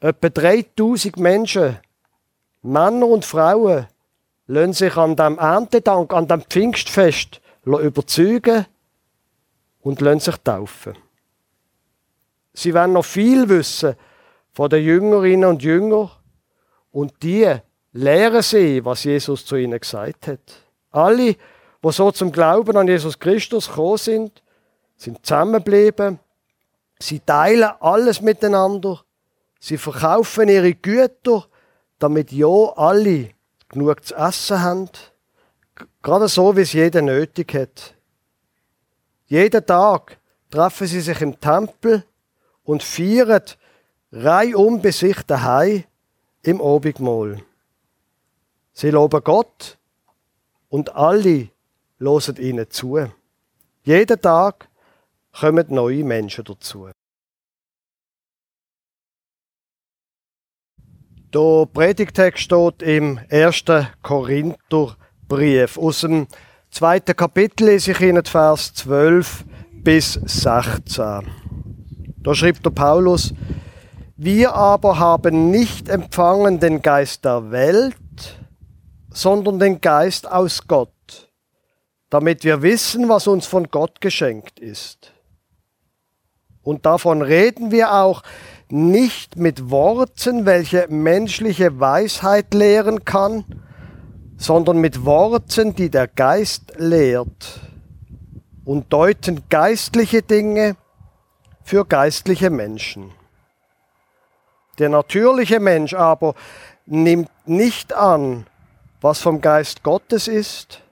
etwa 0.01 0.29
3000 0.29 1.19
Menschen, 1.19 1.79
Männer 2.61 3.07
und 3.07 3.25
Frauen, 3.25 3.87
lassen 4.49 4.73
sich 4.73 4.97
an 4.97 5.15
dem 5.15 5.39
Erntedank, 5.39 6.13
an 6.13 6.27
dem 6.27 6.43
Pfingstfest 6.43 7.41
überzeugen 7.65 8.67
und 9.81 10.01
lassen 10.01 10.19
sich 10.19 10.37
taufen. 10.39 11.06
Sie 12.57 12.73
werden 12.73 12.95
noch 12.95 13.05
viel 13.05 13.49
wissen 13.51 13.95
von 14.51 14.71
den 14.71 14.83
Jüngerinnen 14.83 15.45
und 15.51 15.63
Jüngern 15.63 16.11
und 16.91 17.13
die 17.23 17.55
lehren 17.93 18.43
sie, 18.43 18.83
was 18.83 19.05
Jesus 19.05 19.45
zu 19.45 19.57
ihnen 19.57 19.79
gesagt 19.79 20.27
hat. 20.27 20.41
Alle, 20.91 21.35
die 21.35 21.93
so 21.93 22.11
zum 22.11 22.33
Glauben 22.33 22.75
an 22.79 22.89
Jesus 22.89 23.19
Christus 23.19 23.69
gekommen 23.69 23.99
sind, 23.99 24.43
sind 24.97 25.25
zusammengeblieben. 25.25 26.19
Sie 26.99 27.21
teilen 27.21 27.71
alles 27.81 28.23
miteinander. 28.23 29.03
Sie 29.61 29.77
verkaufen 29.77 30.49
ihre 30.49 30.73
Güter, 30.73 31.47
damit 31.99 32.33
ja 32.33 32.73
alle 32.77 33.33
genug 33.69 34.03
zu 34.03 34.15
essen 34.15 34.63
haben. 34.63 34.89
Gerade 36.03 36.29
so, 36.29 36.57
wie 36.57 36.63
es 36.63 36.73
jeder 36.73 37.03
nötig 37.03 37.53
hat. 37.53 37.95
Jeden 39.27 39.67
Tag 39.67 40.17
treffen 40.51 40.87
sie 40.87 41.03
sich 41.03 41.21
im 41.21 41.39
Tempel 41.39 42.03
und 42.67 42.83
feiern 42.83 43.43
reihum 44.13 44.83
bis 44.83 44.99
sich 44.99 45.23
daheim 45.23 45.85
im 46.43 46.61
Obigmahl. 46.61 47.43
Sie 48.73 48.91
loben 48.91 49.23
Gott 49.25 49.79
und 50.69 50.95
alle 50.95 51.49
losen 51.99 52.37
ihnen 52.37 52.69
zu. 52.71 52.99
Jeden 53.85 54.21
Tag 54.21 54.69
kommen 55.33 55.67
neue 55.71 56.05
Menschen 56.05 56.45
dazu. 56.45 56.91
Der 61.33 61.67
Predigtext 61.73 62.45
steht 62.45 62.83
im 62.83 63.21
1. 63.31 63.65
Korintherbrief. 64.03 65.77
Aus 65.77 66.01
dem 66.01 66.27
zweiten 66.71 67.17
Kapitel 67.17 67.67
lese 67.67 67.93
ich 67.93 68.01
Ihnen 68.01 68.25
Vers 68.25 68.73
12 68.75 69.45
bis 69.83 70.15
16. 70.15 71.46
Da 72.27 72.35
schreibt 72.35 72.67
der 72.67 72.71
Paulus, 72.71 73.33
wir 74.17 74.53
aber 74.53 74.99
haben 74.99 75.53
nicht 75.53 75.89
empfangen 75.89 76.59
den 76.59 76.83
Geist 76.83 77.25
der 77.25 77.53
Welt, 77.53 77.95
sondern 79.13 79.61
den 79.61 79.81
Geist 79.81 80.29
aus 80.29 80.67
Gott, 80.67 81.31
damit 82.11 82.43
wir 82.43 82.63
wissen, 82.63 83.09
was 83.09 83.29
uns 83.29 83.47
von 83.47 83.69
Gott 83.69 84.01
geschenkt 84.01 84.59
ist. 84.59 85.13
Und 86.63 86.85
davon 86.85 87.23
reden 87.23 87.71
wir 87.71 87.95
auch, 87.95 88.25
nicht 88.71 89.37
mit 89.37 89.71
Worten, 89.71 90.47
welche 90.47 90.89
menschliche 90.89 91.79
Weisheit 91.79 92.53
lehren 92.55 93.05
kann, 93.05 93.45
sondern 94.37 94.79
mit 94.79 95.05
Worten, 95.05 95.77
die 95.77 95.91
der 95.91 96.09
Geist 96.09 96.73
lehrt 96.77 97.61
und 98.65 98.93
deuten 98.93 99.43
geistliche 99.49 100.23
Dinge 100.23 100.75
für 101.67 101.85
geistliche 101.85 102.49
Menschen. 102.49 103.11
Der 104.79 104.89
natürliche 104.89 105.59
Mensch 105.59 105.95
aber 105.95 106.37
nimmt 106.87 107.29
nicht 107.45 107.93
an, 107.93 108.47
was 109.01 109.21
vom 109.21 109.41
Geist 109.41 109.83
Gottes 109.83 110.29
ist. 110.29 110.83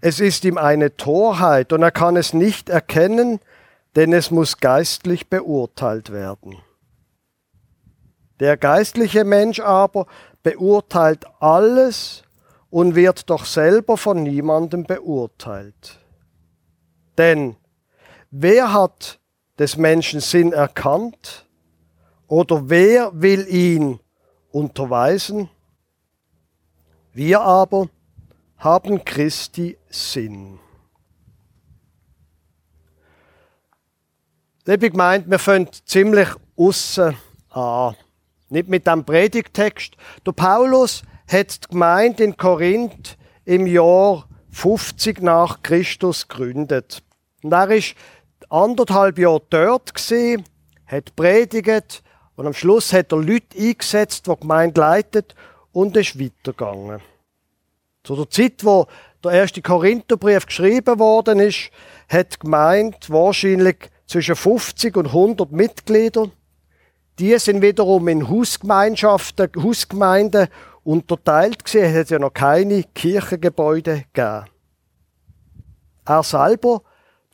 Es 0.00 0.18
ist 0.18 0.44
ihm 0.44 0.58
eine 0.58 0.96
Torheit 0.96 1.72
und 1.72 1.82
er 1.82 1.92
kann 1.92 2.16
es 2.16 2.34
nicht 2.34 2.68
erkennen, 2.68 3.38
denn 3.94 4.12
es 4.12 4.32
muss 4.32 4.56
geistlich 4.56 5.30
beurteilt 5.30 6.10
werden. 6.10 6.56
Der 8.40 8.56
geistliche 8.56 9.22
Mensch 9.22 9.60
aber 9.60 10.06
beurteilt 10.42 11.24
alles 11.38 12.24
und 12.68 12.96
wird 12.96 13.30
doch 13.30 13.44
selber 13.44 13.96
von 13.96 14.24
niemandem 14.24 14.82
beurteilt. 14.82 16.00
Denn 17.16 17.54
wer 18.32 18.72
hat 18.72 19.20
des 19.58 19.76
Menschen 19.76 20.20
Sinn 20.20 20.52
erkannt 20.52 21.46
oder 22.26 22.68
wer 22.68 23.10
will 23.14 23.46
ihn 23.48 24.00
unterweisen? 24.50 25.48
Wir 27.12 27.40
aber 27.40 27.88
haben 28.58 29.04
Christi 29.04 29.76
Sinn. 29.88 30.58
Liebe 34.66 34.90
Gemeinde, 34.90 35.30
wir 35.30 35.38
fangen 35.38 35.68
ziemlich 35.84 36.28
aussen 36.56 37.16
an. 37.50 37.94
Nicht 38.48 38.68
mit 38.68 38.86
dem 38.86 39.04
Predigtext. 39.04 39.96
Der 40.26 40.32
Paulus 40.32 41.02
hat 41.28 41.64
die 41.64 41.68
Gemeinde 41.68 42.24
in 42.24 42.36
Korinth 42.36 43.18
im 43.44 43.66
Jahr 43.66 44.26
50 44.50 45.20
nach 45.20 45.62
Christus 45.62 46.28
gegründet. 46.28 47.02
Und 47.42 47.52
er 47.52 47.70
ist 47.70 47.94
anderthalb 48.54 49.18
Jahre 49.18 49.42
dort 49.50 49.92
gesehen, 49.94 50.44
hat 50.86 51.16
predigt 51.16 52.02
und 52.36 52.46
am 52.46 52.54
Schluss 52.54 52.92
hat 52.92 53.10
er 53.12 53.18
Leute 53.18 53.58
eingesetzt, 53.58 54.26
die 54.26 54.30
die 54.30 54.40
Gemeinde 54.40 54.80
leitet 54.80 55.34
und 55.72 55.96
ist 55.96 56.18
weitergegangen. 56.18 57.00
Zu 58.04 58.14
der 58.14 58.30
Zeit, 58.30 58.64
wo 58.64 58.86
der 59.24 59.32
erste 59.32 59.60
Korintherbrief 59.60 60.46
geschrieben 60.46 60.98
worden 60.98 61.40
ist, 61.40 61.70
hat 62.08 62.38
Gemeinde 62.38 62.96
wahrscheinlich 63.08 63.90
zwischen 64.06 64.36
50 64.36 64.96
und 64.96 65.06
100 65.06 65.50
Mitglieder. 65.50 66.30
Die 67.18 67.36
sind 67.38 67.62
wiederum 67.62 68.06
in 68.08 68.28
Hausgemeinschaften, 68.28 69.50
Hausgemeinden 69.56 70.48
unterteilt 70.84 71.64
gewesen. 71.64 71.84
Es 71.84 71.96
hat 71.96 72.10
ja 72.10 72.18
noch 72.18 72.34
keine 72.34 72.84
Kirchengebäude 72.84 74.04
gegeben. 74.12 74.44
Er 76.04 76.22
selber, 76.22 76.82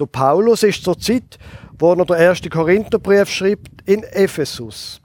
der 0.01 0.07
Paulus, 0.07 0.63
ist 0.63 0.85
zur 0.85 0.99
Zeit, 0.99 1.39
wo 1.79 1.93
er 1.93 2.05
den 2.05 2.17
ersten 2.17 2.51
Korintherbrief 2.51 3.29
schreibt, 3.29 3.89
in 3.89 4.03
Ephesus. 4.03 5.01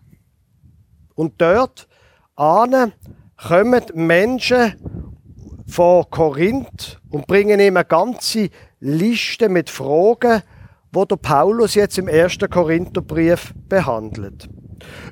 Und 1.16 1.40
dort 1.42 1.88
ane 2.36 2.94
kommen 3.38 3.84
Menschen 3.94 4.75
von 5.68 6.06
Korinth 6.10 7.00
und 7.10 7.28
bringen 7.28 7.60
ihm 7.60 7.78
eine 7.78 7.86
ganze 7.86 8.50
Liste 8.80 9.50
mit 9.50 9.70
Fragen, 9.70 10.42
wo 10.92 11.06
der 11.06 11.18
Paulus 11.18 11.75
jetzt 11.75 11.98
im 11.98 12.08
ersten 12.08 12.50
Korintherbrief 12.50 13.54
behandelt. 13.68 14.48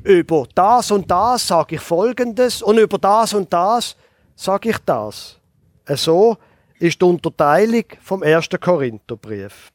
Über 0.03 0.47
das 0.53 0.91
und 0.91 1.09
das 1.09 1.47
sage 1.47 1.75
ich 1.75 1.81
Folgendes 1.81 2.61
und 2.61 2.77
über 2.77 2.97
das 2.97 3.33
und 3.33 3.51
das 3.51 3.95
sage 4.35 4.69
ich 4.69 4.77
das. 4.85 5.39
So 5.87 6.37
ist 6.79 7.01
die 7.01 7.05
Unterteilung 7.05 7.85
vom 8.01 8.23
ersten 8.23 8.59
Korintherbrief. 8.59 9.72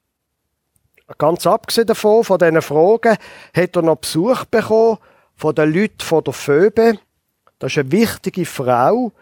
Ganz 1.16 1.46
abgesehen 1.46 1.86
davon, 1.86 2.22
von 2.22 2.38
diesen 2.38 2.60
Fragen, 2.60 3.16
hat 3.54 3.76
er 3.76 3.82
noch 3.82 3.96
Besuch 3.96 4.44
bekommen 4.44 4.98
von 5.36 5.54
den 5.54 5.72
Leuten 5.72 6.00
von 6.00 6.22
der 6.22 6.34
Phoebe. 6.34 6.98
Das 7.58 7.72
ist 7.72 7.78
eine 7.78 7.92
wichtige 7.92 8.44
Frau 8.44 9.12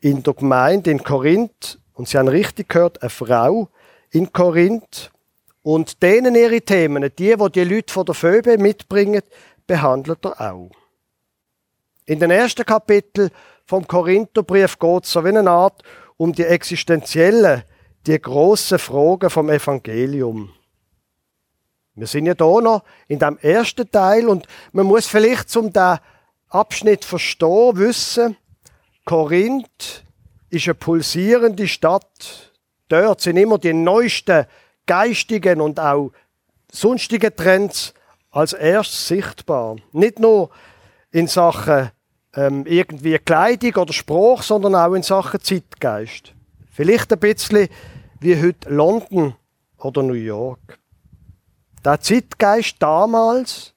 in 0.00 0.22
der 0.22 0.32
Gemeinde 0.32 0.90
in 0.90 1.02
Korinth. 1.02 1.78
Und 1.92 2.08
Sie 2.08 2.16
haben 2.16 2.28
richtig 2.28 2.70
gehört, 2.70 3.02
eine 3.02 3.10
Frau 3.10 3.68
in 4.10 4.32
Korinth. 4.32 5.10
Und 5.62 6.02
denen 6.02 6.34
ihre 6.34 6.62
Themen, 6.62 7.02
die, 7.02 7.36
die 7.36 7.52
die 7.52 7.64
Leute 7.64 7.92
von 7.92 8.06
der 8.06 8.14
Phoebe 8.14 8.56
mitbringen, 8.56 9.22
behandelt 9.66 10.24
er 10.24 10.52
auch. 10.52 10.70
In 12.06 12.18
den 12.18 12.30
ersten 12.30 12.64
Kapitel 12.64 13.30
vom 13.66 13.86
Korintherbrief 13.86 14.78
geht 14.78 15.04
es 15.04 15.12
so 15.12 15.22
wie 15.22 15.28
eine 15.28 15.50
Art 15.50 15.82
um 16.16 16.32
die 16.32 16.44
existenziellen, 16.44 17.62
die 18.06 18.20
grossen 18.20 18.78
Fragen 18.78 19.28
vom 19.28 19.50
Evangelium. 19.50 20.50
Wir 22.00 22.06
sind 22.06 22.24
ja 22.24 22.34
da 22.34 22.46
noch 22.46 22.82
in 23.08 23.18
dem 23.18 23.36
ersten 23.38 23.90
Teil 23.90 24.26
und 24.26 24.46
man 24.72 24.86
muss 24.86 25.06
vielleicht 25.06 25.50
zum 25.50 25.70
den 25.70 25.98
Abschnitt 26.48 27.04
verstehen 27.04 27.76
wissen, 27.76 28.36
Korinth 29.04 30.04
ist 30.48 30.66
eine 30.66 30.74
pulsierende 30.74 31.68
Stadt. 31.68 32.52
Dort 32.88 33.20
sind 33.20 33.36
immer 33.36 33.58
die 33.58 33.74
neuesten 33.74 34.46
geistigen 34.86 35.60
und 35.60 35.78
auch 35.78 36.10
sonstigen 36.72 37.36
Trends 37.36 37.92
als 38.30 38.54
erst 38.54 39.06
sichtbar. 39.06 39.76
Nicht 39.92 40.18
nur 40.18 40.48
in 41.10 41.26
Sachen 41.26 41.90
ähm, 42.34 42.64
irgendwie 42.66 43.18
Kleidung 43.18 43.74
oder 43.74 43.92
Spruch, 43.92 44.42
sondern 44.42 44.74
auch 44.74 44.94
in 44.94 45.02
Sachen 45.02 45.40
Zeitgeist. 45.40 46.32
Vielleicht 46.70 47.12
ein 47.12 47.18
bisschen 47.18 47.68
wie 48.20 48.40
heute 48.40 48.70
London 48.70 49.34
oder 49.76 50.02
New 50.02 50.14
York. 50.14 50.78
Der 51.84 51.98
Zeitgeist 51.98 52.76
damals 52.78 53.72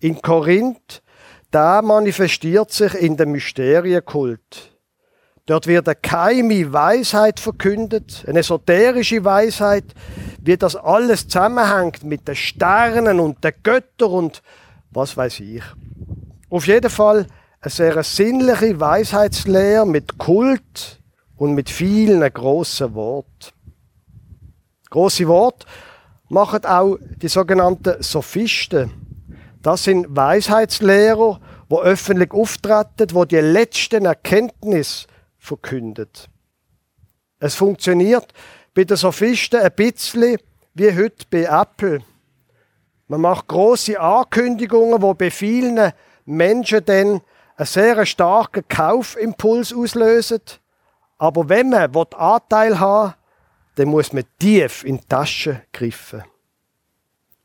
in 0.00 0.22
Korinth, 0.22 1.02
der 1.52 1.82
manifestiert 1.82 2.72
sich 2.72 2.94
in 2.94 3.18
dem 3.18 3.32
Mysterienkult. 3.32 4.72
Dort 5.44 5.66
wird 5.66 5.86
eine 5.86 5.98
geheime 6.00 6.72
Weisheit 6.72 7.40
verkündet, 7.40 8.24
eine 8.26 8.38
esoterische 8.38 9.22
Weisheit, 9.22 9.84
wie 10.40 10.56
das 10.56 10.76
alles 10.76 11.28
zusammenhängt 11.28 12.04
mit 12.04 12.26
den 12.26 12.36
Sternen 12.36 13.20
und 13.20 13.44
den 13.44 13.52
Göttern 13.62 14.10
und 14.12 14.42
was 14.90 15.14
weiß 15.16 15.40
ich. 15.40 15.62
Auf 16.48 16.66
jeden 16.66 16.90
Fall 16.90 17.26
eine 17.60 17.70
sehr 17.70 18.02
sinnliche 18.02 18.80
Weisheitslehre 18.80 19.86
mit 19.86 20.16
Kult 20.16 21.00
und 21.36 21.54
mit 21.54 21.68
vielen 21.68 22.32
grossen 22.32 22.94
Worten. 22.94 23.52
Grosse 24.88 25.26
Worte 25.28 25.66
machen 26.32 26.64
auch 26.64 26.96
die 27.18 27.28
sogenannten 27.28 28.02
Sophisten. 28.02 28.90
Das 29.60 29.84
sind 29.84 30.06
Weisheitslehrer, 30.08 31.38
wo 31.68 31.80
öffentlich 31.82 32.32
auftreten, 32.32 33.08
wo 33.12 33.26
die 33.26 33.36
letzten 33.36 34.06
Erkenntnis 34.06 35.06
verkündet. 35.38 36.30
Es 37.38 37.54
funktioniert 37.54 38.32
bei 38.72 38.84
den 38.84 38.96
Sophisten 38.96 39.60
ein 39.60 39.72
bisschen 39.76 40.38
wie 40.72 40.96
heute 40.96 41.26
bei 41.30 41.42
Apple. 41.42 42.00
Man 43.08 43.20
macht 43.20 43.48
große 43.48 44.00
Ankündigungen, 44.00 45.02
wo 45.02 45.12
bei 45.12 45.30
vielen 45.30 45.92
Menschen 46.24 46.82
dann 46.86 47.20
einen 47.56 47.66
sehr 47.66 48.06
starken 48.06 48.66
Kaufimpuls 48.68 49.74
auslösen. 49.74 50.40
Aber 51.18 51.50
wenn 51.50 51.68
man 51.68 51.94
Anteil 52.14 52.80
haben 52.80 53.14
dann 53.74 53.88
muss 53.88 54.12
man 54.12 54.24
tief 54.38 54.84
in 54.84 54.98
die 54.98 55.06
Tasche 55.06 55.62
greifen. 55.72 56.24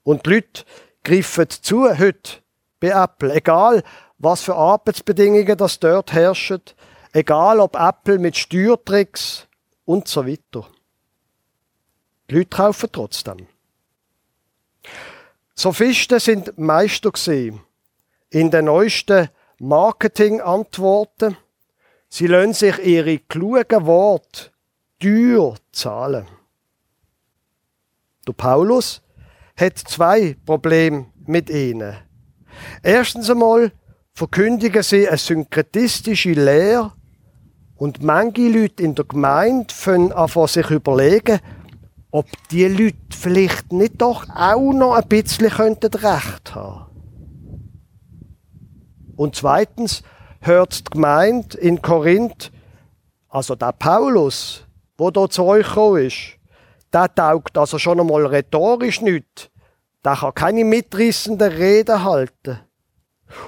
Und 0.04 0.26
die 0.26 0.32
Leute 0.32 0.64
greifen 1.04 1.50
zu 1.50 1.98
heute 1.98 2.40
bei 2.80 2.90
Apple. 2.90 3.34
Egal, 3.34 3.84
was 4.18 4.44
für 4.44 4.56
Arbeitsbedingungen 4.56 5.58
das 5.58 5.80
dort 5.80 6.14
herrschen. 6.14 6.62
Egal, 7.14 7.60
ob 7.60 7.76
Apple 7.76 8.20
mit 8.20 8.38
Steuertricks 8.38 9.48
und 9.86 10.08
so 10.08 10.26
weiter. 10.26 10.68
Die 12.30 12.36
Leute 12.36 12.50
kaufen 12.50 12.90
trotzdem. 12.92 13.48
Sophisten 15.56 16.20
sind 16.20 16.58
Meister 16.58 17.12
in 18.30 18.52
den 18.52 18.66
neuesten 18.66 19.30
Marketingantworten. 19.60 21.38
Sie 22.10 22.28
lassen 22.28 22.54
sich 22.54 22.78
ihre 22.80 23.20
klugen 23.20 23.86
Worte 23.86 24.52
teuer 25.00 25.56
zahlen. 25.72 26.26
Der 28.28 28.34
Paulus 28.34 29.02
hat 29.56 29.78
zwei 29.78 30.36
Probleme 30.46 31.08
mit 31.26 31.50
ihnen. 31.50 31.96
Erstens 32.84 33.30
einmal 33.30 33.72
verkündigen 34.14 34.84
sie 34.84 35.08
eine 35.08 35.18
synkretistische 35.18 36.34
Lehre 36.34 36.94
und 37.76 38.02
manche 38.02 38.50
Leute 38.50 38.84
in 38.84 38.96
der 38.96 39.06
Gemeinde 39.06 39.74
fangen 39.74 40.12
an 40.12 40.28
sich 40.48 40.70
überlegen, 40.72 41.40
ob 42.12 42.26
die 42.50 42.66
Leute 42.66 42.98
vielleicht 43.12 43.72
nicht 43.72 44.02
doch 44.02 44.28
auch 44.30 44.74
noch 44.74 44.96
ein 44.96 45.08
bisschen 45.08 45.48
recht 45.48 46.56
haben 46.56 46.88
und 49.18 49.36
zweitens 49.36 50.04
hört 50.40 50.80
die 50.80 50.92
Gemeinde 50.92 51.58
in 51.58 51.82
Korinth, 51.82 52.52
also 53.28 53.56
der 53.56 53.74
Paulus, 53.74 54.66
wo 54.98 55.12
da 55.12 55.30
zu 55.30 55.44
euch 55.44 55.68
gekommen 55.68 56.06
ist, 56.06 56.38
der 56.92 57.14
taugt 57.14 57.58
also 57.58 57.78
schon 57.78 58.00
einmal 58.00 58.26
rhetorisch 58.26 59.02
nicht. 59.02 59.52
Der 60.04 60.16
kann 60.16 60.34
keine 60.34 60.64
mitreißenden 60.64 61.52
Reden 61.52 62.04
halten. 62.04 62.60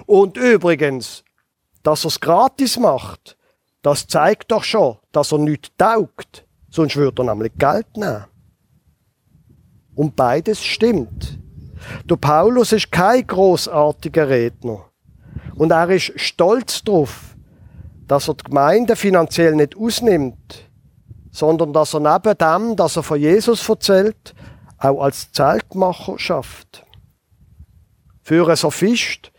Und 0.06 0.38
übrigens, 0.38 1.24
dass 1.84 2.04
er 2.04 2.10
es 2.10 2.20
gratis 2.20 2.78
macht, 2.78 3.38
das 3.82 4.08
zeigt 4.08 4.52
doch 4.52 4.64
schon, 4.64 4.98
dass 5.12 5.32
er 5.32 5.40
nicht 5.40 5.78
taugt. 5.78 6.46
Sonst 6.70 6.96
würde 6.98 7.22
er 7.24 7.34
nämlich 7.34 7.54
Geld 7.58 7.96
nehmen. 7.96 8.26
Und 9.96 10.16
beides 10.16 10.64
stimmt. 10.64 11.40
Der 12.06 12.18
Paulus 12.18 12.74
ist 12.74 12.92
kein 12.92 13.26
großartiger 13.26 14.30
Redner. 14.30 14.86
Und 15.56 15.72
er 15.72 15.90
ist 15.90 16.14
stolz 16.18 16.84
darauf, 16.84 17.36
dass 18.08 18.28
er 18.28 18.36
die 18.36 18.44
Gemeinde 18.44 18.96
finanziell 18.96 19.56
nicht 19.56 19.78
ausnimmt, 19.78 20.69
sondern 21.40 21.72
dass 21.72 21.94
er 21.94 22.02
neben 22.02 22.38
dem, 22.38 22.76
dass 22.76 22.98
er 22.98 23.04
von 23.04 23.18
Jesus 23.18 23.70
erzählt, 23.70 24.36
auch 24.78 25.02
als 25.02 25.32
Zeltmacher 25.32 26.20
schafft. 26.20 26.86
Für 28.22 28.46
einen 28.46 28.58
Sophist 28.58 29.32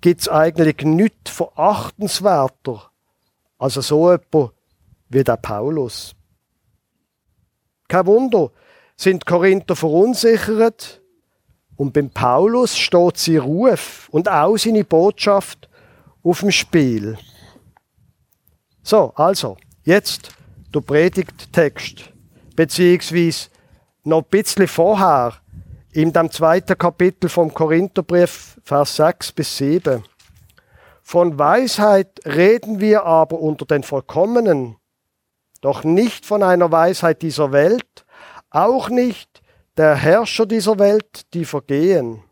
gibt 0.00 0.22
es 0.22 0.28
eigentlich 0.30 0.82
nichts 0.82 1.30
verachtenswerter 1.30 2.90
als 3.58 3.74
so 3.74 4.10
jemand 4.10 4.52
wie 5.10 5.22
der 5.22 5.36
Paulus. 5.36 6.14
Kein 7.86 8.06
Wunder, 8.06 8.50
sind 8.96 9.26
Korinther 9.26 9.76
verunsichert, 9.76 11.02
und 11.76 11.92
beim 11.92 12.10
Paulus 12.10 12.78
steht 12.78 13.18
sein 13.18 13.38
Ruf 13.38 14.08
und 14.10 14.28
auch 14.28 14.56
seine 14.56 14.84
Botschaft 14.84 15.68
auf 16.22 16.40
dem 16.40 16.50
Spiel. 16.50 17.18
So, 18.82 19.12
also, 19.16 19.56
jetzt 19.82 20.30
der 20.74 20.80
Predigttext, 20.80 22.12
beziehungsweise 22.56 23.48
noch 24.04 24.22
ein 24.22 24.30
bisschen 24.30 24.68
vorher, 24.68 25.34
in 25.92 26.12
dem 26.12 26.30
zweiten 26.30 26.78
Kapitel 26.78 27.28
vom 27.28 27.52
Korintherbrief, 27.52 28.58
Vers 28.64 28.96
6 28.96 29.32
bis 29.32 29.56
7. 29.58 30.02
Von 31.02 31.38
Weisheit 31.38 32.20
reden 32.24 32.80
wir 32.80 33.04
aber 33.04 33.38
unter 33.38 33.66
den 33.66 33.82
Vollkommenen, 33.82 34.76
doch 35.60 35.84
nicht 35.84 36.24
von 36.24 36.42
einer 36.42 36.72
Weisheit 36.72 37.22
dieser 37.22 37.52
Welt, 37.52 38.06
auch 38.50 38.88
nicht 38.88 39.42
der 39.76 39.94
Herrscher 39.94 40.46
dieser 40.46 40.78
Welt, 40.78 41.32
die 41.34 41.44
vergehen, 41.44 42.22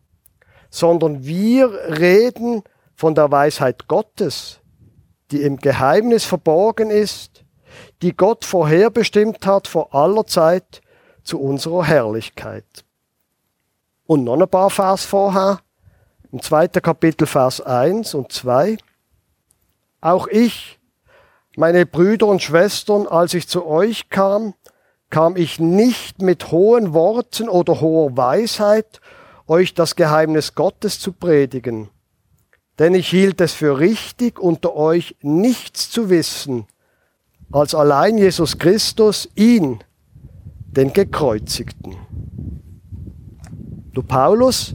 sondern 0.71 1.25
wir 1.25 1.71
reden 1.99 2.63
von 2.95 3.15
der 3.15 3.31
Weisheit 3.31 3.89
Gottes, 3.89 4.61
die 5.31 5.43
im 5.43 5.57
Geheimnis 5.57 6.25
verborgen 6.25 6.91
ist, 6.91 7.45
die 8.03 8.17
Gott 8.17 8.45
vorherbestimmt 8.45 9.47
hat 9.47 9.69
vor 9.69 9.95
aller 9.95 10.27
Zeit 10.27 10.81
zu 11.23 11.41
unserer 11.41 11.85
Herrlichkeit. 11.85 12.85
Und 14.07 14.25
noch 14.25 14.41
ein 14.41 14.49
paar 14.49 14.71
Vers 14.71 15.05
vorher, 15.05 15.61
im 16.33 16.41
zweiten 16.43 16.81
Kapitel 16.81 17.27
Vers 17.27 17.61
1 17.61 18.15
und 18.15 18.33
2. 18.33 18.79
Auch 20.01 20.27
ich, 20.29 20.79
meine 21.57 21.85
Brüder 21.87 22.27
und 22.27 22.43
Schwestern, 22.43 23.07
als 23.07 23.35
ich 23.35 23.49
zu 23.49 23.67
euch 23.67 24.09
kam, 24.09 24.55
kam 25.11 25.37
ich 25.37 25.59
nicht 25.59 26.23
mit 26.23 26.53
hohen 26.53 26.95
Worten 26.95 27.49
oder 27.49 27.81
hoher 27.81 28.17
Weisheit, 28.17 29.01
euch 29.49 29.75
das 29.75 29.97
Geheimnis 29.97 30.55
Gottes 30.55 31.01
zu 31.01 31.13
predigen. 31.13 31.91
Denn 32.79 32.95
ich 32.95 33.09
hielt 33.09 33.41
es 33.41 33.53
für 33.53 33.79
richtig, 33.79 34.39
unter 34.39 34.75
euch 34.75 35.17
nichts 35.21 35.91
zu 35.91 36.09
wissen, 36.09 36.67
als 37.53 37.75
allein 37.75 38.19
Jesus 38.19 38.57
Christus, 38.57 39.29
ihn, 39.35 39.83
den 40.67 40.93
Gekreuzigten. 40.93 41.97
Du 43.93 44.03
Paulus 44.03 44.75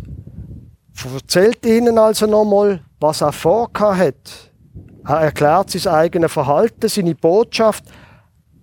erzählt 1.13 1.65
ihnen 1.65 1.97
also 1.97 2.25
nochmal, 2.25 2.81
was 2.99 3.21
er 3.21 3.31
vorgehabt. 3.31 4.51
Er 5.05 5.21
erklärt 5.21 5.69
sein 5.69 5.93
eigenes 5.93 6.31
Verhalten, 6.31 6.89
seine 6.89 7.15
Botschaft, 7.15 7.85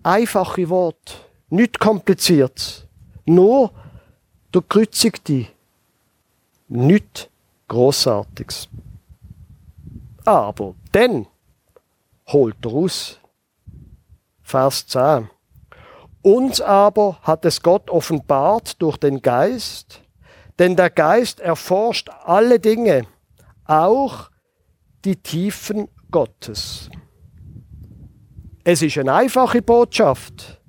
einfache 0.02 0.68
Wort, 0.68 1.28
nicht 1.50 1.78
kompliziert, 1.78 2.86
nur 3.24 3.70
der 4.52 4.62
Kreuzigte, 4.62 5.46
nicht 6.68 7.30
Großartiges. 7.68 8.68
Aber 10.24 10.74
dann 10.90 11.26
holt 12.28 12.56
er 12.64 12.72
aus. 12.72 13.18
Vers 14.52 14.86
10. 14.86 15.30
Uns 16.20 16.60
aber 16.60 17.16
hat 17.22 17.46
es 17.46 17.62
Gott 17.62 17.88
offenbart 17.88 18.82
durch 18.82 18.98
den 18.98 19.22
Geist, 19.22 20.02
denn 20.58 20.76
der 20.76 20.90
Geist 20.90 21.40
erforscht 21.40 22.10
alle 22.26 22.60
Dinge, 22.60 23.06
auch 23.64 24.28
die 25.06 25.16
Tiefen 25.16 25.88
Gottes. 26.10 26.90
Es 28.62 28.82
ist 28.82 28.98
eine 28.98 29.14
einfache 29.14 29.62
Botschaft. 29.62 30.60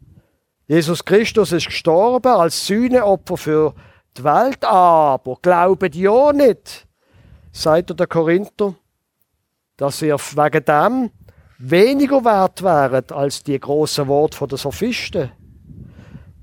Jesus 0.66 1.04
Christus 1.04 1.52
ist 1.52 1.66
gestorben 1.66 2.32
als 2.32 2.66
Sühneopfer 2.66 3.36
für 3.36 3.74
die 4.16 4.24
Welt, 4.24 4.64
aber 4.64 5.36
glauben 5.42 5.92
die 5.92 6.08
auch 6.08 6.32
nicht, 6.32 6.88
sagt 7.52 8.00
der 8.00 8.08
Korinther, 8.08 8.76
dass 9.76 10.02
ihr 10.02 10.18
wegen 10.18 10.64
dem 10.64 11.12
weniger 11.70 12.26
wert 12.26 12.62
wären 12.62 13.06
als 13.12 13.44
die 13.44 13.60
großen 13.60 14.08
Worte 14.08 14.48
der 14.48 14.58
Sophisten. 14.58 15.32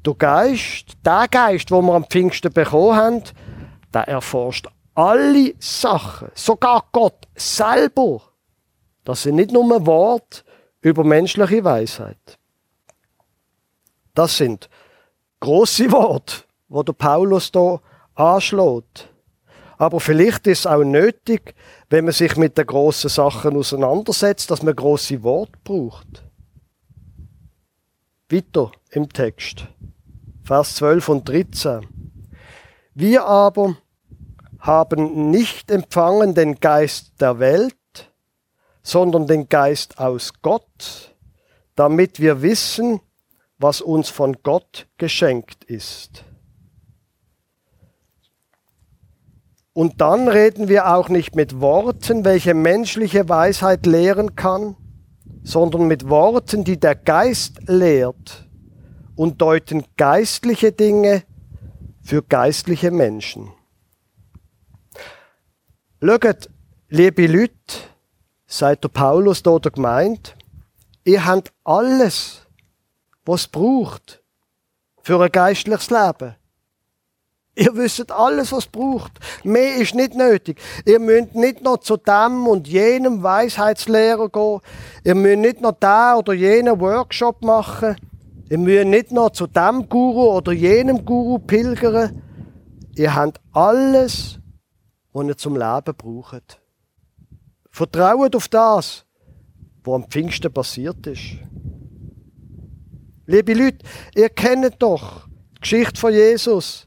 Der 0.04 0.14
Geist, 0.14 0.92
der 1.04 1.28
Geist, 1.30 1.70
wo 1.70 1.82
wir 1.82 1.94
am 1.94 2.04
Pfingsten 2.04 2.52
bekommen 2.52 2.96
haben, 2.96 3.22
der 3.92 4.08
erforscht 4.08 4.66
alle 4.94 5.54
Sachen, 5.58 6.30
sogar 6.34 6.84
Gott 6.92 7.28
selber. 7.34 8.22
Das 9.04 9.22
sind 9.22 9.36
nicht 9.36 9.52
nur 9.52 9.86
Worte 9.86 10.42
über 10.80 11.04
menschliche 11.04 11.64
Weisheit. 11.64 12.38
Das 14.14 14.36
sind 14.38 14.68
große 15.40 15.92
Worte, 15.92 16.44
wo 16.68 16.82
der 16.82 16.94
Paulus 16.94 17.52
da 17.52 17.80
anschlägt. 18.14 19.08
Aber 19.76 20.00
vielleicht 20.00 20.46
ist 20.46 20.60
es 20.60 20.66
auch 20.66 20.84
nötig, 20.84 21.54
wenn 21.90 22.04
man 22.04 22.14
sich 22.14 22.36
mit 22.36 22.56
den 22.56 22.66
grossen 22.66 23.10
Sachen 23.10 23.56
auseinandersetzt, 23.56 24.50
dass 24.50 24.62
man 24.62 24.74
große 24.76 25.22
Worte 25.24 25.58
braucht. 25.64 26.24
Weiter 28.30 28.70
im 28.92 29.08
Text. 29.08 29.66
Vers 30.44 30.76
12 30.76 31.08
und 31.08 31.28
13. 31.28 31.86
Wir 32.94 33.24
aber 33.24 33.76
haben 34.60 35.30
nicht 35.30 35.70
empfangen 35.70 36.34
den 36.34 36.60
Geist 36.60 37.20
der 37.20 37.40
Welt, 37.40 37.74
sondern 38.82 39.26
den 39.26 39.48
Geist 39.48 39.98
aus 39.98 40.32
Gott, 40.42 41.14
damit 41.74 42.20
wir 42.20 42.40
wissen, 42.40 43.00
was 43.58 43.80
uns 43.80 44.08
von 44.08 44.36
Gott 44.42 44.86
geschenkt 44.96 45.64
ist. 45.64 46.24
Und 49.72 50.00
dann 50.00 50.28
reden 50.28 50.68
wir 50.68 50.94
auch 50.94 51.08
nicht 51.08 51.36
mit 51.36 51.60
Worten, 51.60 52.24
welche 52.24 52.54
menschliche 52.54 53.28
Weisheit 53.28 53.86
lehren 53.86 54.34
kann, 54.34 54.76
sondern 55.42 55.86
mit 55.86 56.08
Worten, 56.08 56.64
die 56.64 56.78
der 56.78 56.96
Geist 56.96 57.68
lehrt 57.68 58.48
und 59.14 59.40
deuten 59.40 59.84
geistliche 59.96 60.72
Dinge 60.72 61.22
für 62.02 62.22
geistliche 62.22 62.90
Menschen. 62.90 63.52
Schaut, 66.02 66.50
liebe 66.88 67.26
Leute, 67.26 67.54
sagt 68.46 68.84
der 68.84 68.88
Paulus 68.88 69.42
dort 69.42 69.72
gemeint, 69.72 70.34
ihr 71.04 71.24
habt 71.24 71.52
alles, 71.62 72.46
was 73.24 73.46
braucht 73.46 74.22
für 75.02 75.22
ein 75.22 75.30
geistliches 75.30 75.90
Leben. 75.90 76.34
Ihr 77.56 77.74
wisst 77.74 78.10
alles, 78.12 78.52
was 78.52 78.66
braucht. 78.66 79.12
Mehr 79.44 79.76
ist 79.76 79.94
nicht 79.94 80.14
nötig. 80.14 80.60
Ihr 80.86 81.00
müsst 81.00 81.34
nicht 81.34 81.62
noch 81.62 81.78
zu 81.78 81.96
dem 81.96 82.46
und 82.46 82.68
jenem 82.68 83.22
Weisheitslehrer 83.22 84.28
gehen. 84.28 84.60
Ihr 85.04 85.14
müsst 85.14 85.38
nicht 85.38 85.60
noch 85.60 85.76
da 85.78 86.16
oder 86.16 86.32
jenen 86.32 86.80
Workshop 86.80 87.42
machen. 87.42 87.96
Ihr 88.48 88.58
müsst 88.58 88.86
nicht 88.86 89.12
noch 89.12 89.30
zu 89.30 89.46
dem 89.46 89.88
Guru 89.88 90.36
oder 90.36 90.52
jenem 90.52 91.04
Guru 91.04 91.38
pilgern. 91.38 92.22
Ihr 92.96 93.14
habt 93.14 93.40
alles, 93.52 94.38
was 95.12 95.26
ihr 95.26 95.36
zum 95.36 95.56
Leben 95.56 95.94
braucht. 95.96 96.60
Vertraut 97.70 98.34
auf 98.36 98.48
das, 98.48 99.04
was 99.84 99.94
am 99.94 100.08
Pfingsten 100.08 100.52
passiert 100.52 101.06
ist. 101.06 101.38
Liebe 103.26 103.54
Leute, 103.54 103.78
ihr 104.14 104.28
kennt 104.28 104.82
doch 104.82 105.26
die 105.56 105.60
Geschichte 105.60 106.00
von 106.00 106.12
Jesus 106.12 106.86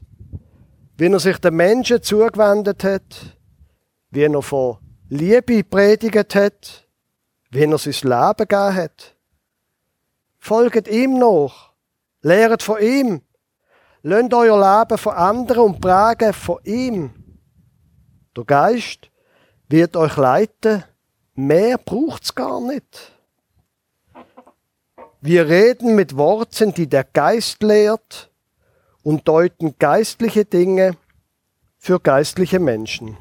wie 0.96 1.06
er 1.06 1.20
sich 1.20 1.38
den 1.38 1.54
Menschen 1.54 2.02
zugewendet 2.02 2.84
hat, 2.84 3.38
wie 4.10 4.22
er 4.22 4.42
von 4.42 4.78
Liebe 5.08 5.64
predigt 5.64 6.34
hat, 6.34 6.88
wie 7.50 7.64
er 7.64 7.78
sein 7.78 7.92
Leben 7.92 8.48
gegeben 8.48 8.74
hat. 8.74 9.16
Folgt 10.38 10.88
ihm 10.88 11.18
noch, 11.18 11.72
lehrt 12.22 12.62
von 12.62 12.80
ihm, 12.80 13.22
lasst 14.02 14.34
euer 14.34 14.58
Leben 14.58 14.98
verändern 14.98 15.58
und 15.58 15.80
prägen 15.80 16.32
von 16.32 16.58
ihm. 16.64 17.10
Der 18.36 18.44
Geist 18.44 19.10
wird 19.68 19.96
euch 19.96 20.16
leiten, 20.16 20.84
mehr 21.34 21.78
braucht's 21.78 22.34
gar 22.34 22.60
nicht. 22.60 23.12
Wir 25.20 25.48
reden 25.48 25.94
mit 25.94 26.16
Worten, 26.16 26.74
die 26.74 26.86
der 26.86 27.04
Geist 27.04 27.62
lehrt, 27.62 28.30
und 29.04 29.28
deuten 29.28 29.76
geistliche 29.78 30.44
Dinge 30.44 30.96
für 31.78 32.00
geistliche 32.00 32.58
Menschen. 32.58 33.16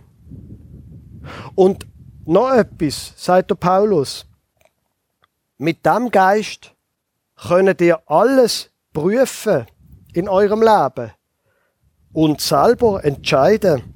Und 1.54 1.86
noch 2.26 2.52
etwas, 2.52 3.14
sagt 3.18 3.52
der 3.52 3.56
Paulus. 3.56 4.26
Mit 5.58 5.86
dem 5.86 6.10
Geist 6.10 6.74
könnt 7.36 7.82
ihr 7.82 8.02
alles 8.10 8.72
prüfen 8.94 9.66
in 10.14 10.30
eurem 10.30 10.62
Leben 10.62 11.12
und 12.14 12.40
selber 12.40 13.04
entscheiden. 13.04 13.94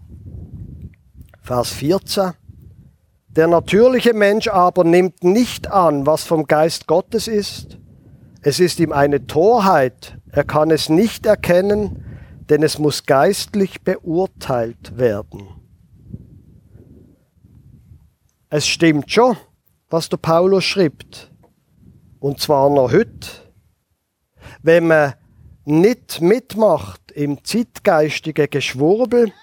Vers 1.42 1.72
14. 1.72 2.34
Der 3.28 3.48
natürliche 3.48 4.14
Mensch 4.14 4.48
aber 4.48 4.84
nimmt 4.84 5.24
nicht 5.24 5.72
an, 5.72 6.06
was 6.06 6.24
vom 6.24 6.48
Geist 6.48 6.88
Gottes 6.88 7.28
ist. 7.28 7.78
Es 8.42 8.60
ist 8.60 8.80
ihm 8.80 8.92
eine 8.92 9.28
Torheit, 9.28 10.17
er 10.32 10.44
kann 10.44 10.72
es 10.72 10.90
nicht 10.90 11.26
erkennen, 11.26 12.04
denn 12.50 12.64
es 12.64 12.80
muss 12.80 13.06
geistlich 13.06 13.82
beurteilt 13.82 14.98
werden. 14.98 15.48
Es 18.50 18.68
stimmt 18.68 19.12
schon, 19.12 19.36
was 19.90 20.10
der 20.10 20.18
Paulus 20.18 20.64
schreibt. 20.64 21.32
Und 22.20 22.40
zwar 22.40 22.70
noch 22.70 22.92
heute. 22.92 23.28
Wenn 24.62 24.88
man 24.88 25.14
nicht 25.66 26.22
mitmacht 26.22 27.12
im 27.12 27.44
zeitgeistigen 27.44 28.50
Geschwurbel, 28.50 29.34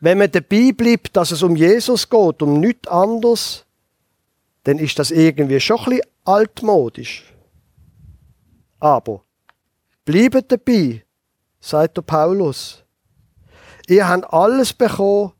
wenn 0.00 0.18
man 0.18 0.30
dabei 0.30 0.72
bleibt, 0.72 1.16
dass 1.16 1.30
es 1.30 1.42
um 1.42 1.56
Jesus 1.56 2.08
geht, 2.08 2.42
um 2.42 2.60
nichts 2.60 2.88
anderes, 2.88 3.64
dann 4.64 4.78
ist 4.78 4.98
das 4.98 5.10
irgendwie 5.10 5.60
schon 5.60 5.78
ein 5.78 5.84
bisschen 5.84 6.02
altmodisch. 6.24 7.34
Aber 8.80 9.24
Bleibt 10.08 10.50
dabei, 10.50 11.04
sagt 11.60 11.98
der 11.98 12.00
Paulus. 12.00 12.82
Ihr 13.88 14.08
habt 14.08 14.32
alles 14.32 14.72
bekommen, 14.72 15.32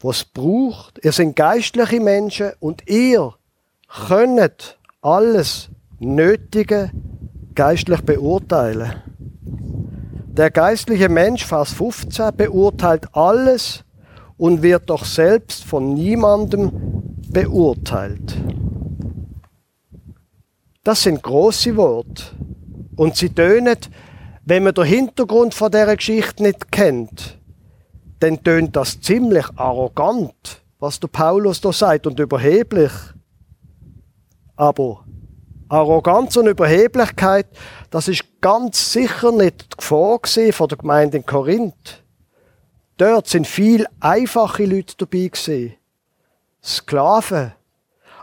was 0.00 0.18
es 0.18 0.24
braucht. 0.26 1.02
Ihr 1.02 1.10
seid 1.10 1.34
geistliche 1.34 1.98
Menschen 1.98 2.52
und 2.60 2.86
ihr 2.86 3.32
könnt 4.06 4.78
alles 5.00 5.70
Nötige 6.00 6.90
geistlich 7.54 8.02
beurteilen. 8.02 8.92
Der 10.36 10.50
geistliche 10.50 11.08
Mensch, 11.08 11.46
Vers 11.46 11.72
15, 11.72 12.36
beurteilt 12.36 13.06
alles 13.16 13.84
und 14.36 14.60
wird 14.60 14.90
doch 14.90 15.06
selbst 15.06 15.64
von 15.64 15.94
niemandem 15.94 16.70
beurteilt. 17.30 18.36
Das 20.84 21.04
sind 21.04 21.22
große 21.22 21.74
Worte. 21.74 22.24
Und 22.98 23.16
sie 23.16 23.30
tönen, 23.30 23.78
wenn 24.44 24.64
man 24.64 24.74
den 24.74 24.84
Hintergrund 24.84 25.54
von 25.54 25.70
dieser 25.70 25.94
Geschichte 25.96 26.42
nicht 26.42 26.72
kennt, 26.72 27.38
dann 28.18 28.42
tönt 28.42 28.74
das 28.74 29.00
ziemlich 29.00 29.46
arrogant, 29.54 30.62
was 30.80 30.98
der 30.98 31.06
Paulus 31.06 31.60
da 31.60 31.72
sagt, 31.72 32.08
und 32.08 32.18
überheblich. 32.18 32.90
Aber 34.56 35.04
Arroganz 35.68 36.36
und 36.36 36.48
Überheblichkeit, 36.48 37.46
das 37.90 38.08
ist 38.08 38.24
ganz 38.40 38.92
sicher 38.92 39.30
nicht 39.30 39.74
die 39.74 39.76
Gefahr 39.76 40.18
von 40.50 40.68
der 40.68 40.78
Gemeinde 40.78 41.18
in 41.18 41.26
Korinth. 41.26 42.02
Dort 42.96 43.28
sind 43.28 43.46
viel 43.46 43.86
einfache 44.00 44.64
Leute 44.64 44.94
dabei. 44.98 45.78
Sklaven. 46.64 47.52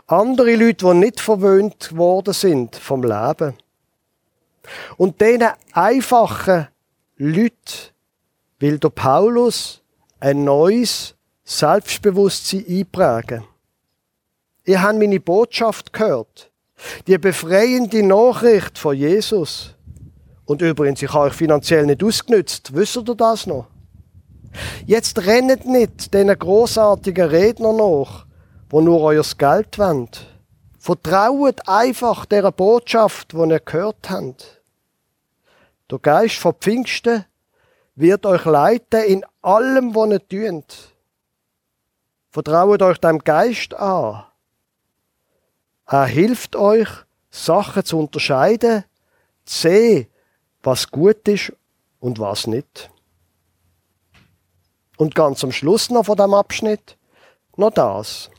Andere 0.06 0.54
Leute, 0.54 0.84
die 0.84 0.94
nicht 0.94 1.20
verwöhnt 1.20 1.96
worden 1.96 2.34
sind 2.34 2.76
vom 2.76 3.02
Leben. 3.02 3.54
Und 4.96 5.20
diesen 5.20 5.48
einfachen 5.72 6.68
Leuten 7.16 7.92
will 8.58 8.78
der 8.78 8.90
Paulus 8.90 9.82
ein 10.20 10.44
neues 10.44 11.14
Selbstbewusstsein 11.44 12.64
einprägen. 12.68 13.44
Ihr 14.64 14.82
habt 14.82 14.98
meine 14.98 15.20
Botschaft 15.20 15.92
gehört. 15.92 16.50
Die 17.06 17.16
befreiende 17.18 18.02
Nachricht 18.02 18.78
von 18.78 18.96
Jesus. 18.96 19.74
Und 20.44 20.60
übrigens, 20.62 21.02
ich 21.02 21.12
habe 21.12 21.26
euch 21.26 21.32
finanziell 21.32 21.86
nicht 21.86 22.02
ausgenützt. 22.02 22.74
Wisst 22.74 22.96
ihr 22.96 23.14
das 23.14 23.46
noch? 23.46 23.66
Jetzt 24.86 25.24
rennet 25.26 25.66
nicht 25.66 26.12
diesen 26.12 26.38
großartigen 26.38 27.28
Redner 27.28 27.72
nach, 27.72 28.26
wo 28.70 28.80
nur 28.80 29.00
euer 29.02 29.24
Geld 29.36 29.78
wollen. 29.78 30.08
Vertraut 30.78 31.68
einfach 31.68 32.26
der 32.26 32.50
Botschaft, 32.52 33.32
die 33.32 33.36
ihr 33.38 33.60
gehört 33.60 34.08
habt. 34.08 34.55
Der 35.90 35.98
Geist 36.00 36.36
von 36.36 36.54
Pfingsten 36.54 37.24
wird 37.94 38.26
euch 38.26 38.44
leiten 38.44 39.04
in 39.04 39.24
allem, 39.40 39.94
was 39.94 40.10
ihr 40.10 40.28
tut. 40.28 40.96
Vertraut 42.30 42.82
euch 42.82 42.98
dem 42.98 43.20
Geist 43.20 43.74
an. 43.74 44.24
Er 45.86 46.06
hilft 46.06 46.56
euch, 46.56 46.88
Sachen 47.30 47.84
zu 47.84 47.98
unterscheiden, 47.98 48.84
zu 49.44 49.58
sehen, 49.60 50.06
was 50.62 50.90
gut 50.90 51.28
ist 51.28 51.52
und 52.00 52.18
was 52.18 52.46
nicht. 52.46 52.90
Und 54.96 55.14
ganz 55.14 55.44
am 55.44 55.52
Schluss 55.52 55.90
noch 55.90 56.06
von 56.06 56.16
dem 56.16 56.34
Abschnitt 56.34 56.98
noch 57.56 57.70
das. 57.70 58.30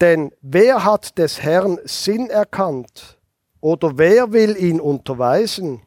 Denn 0.00 0.32
wer 0.40 0.84
hat 0.84 1.18
des 1.18 1.42
Herrn 1.42 1.78
Sinn 1.84 2.30
erkannt? 2.30 3.18
Oder 3.60 3.98
wer 3.98 4.32
will 4.32 4.56
ihn 4.56 4.80
unterweisen? 4.80 5.82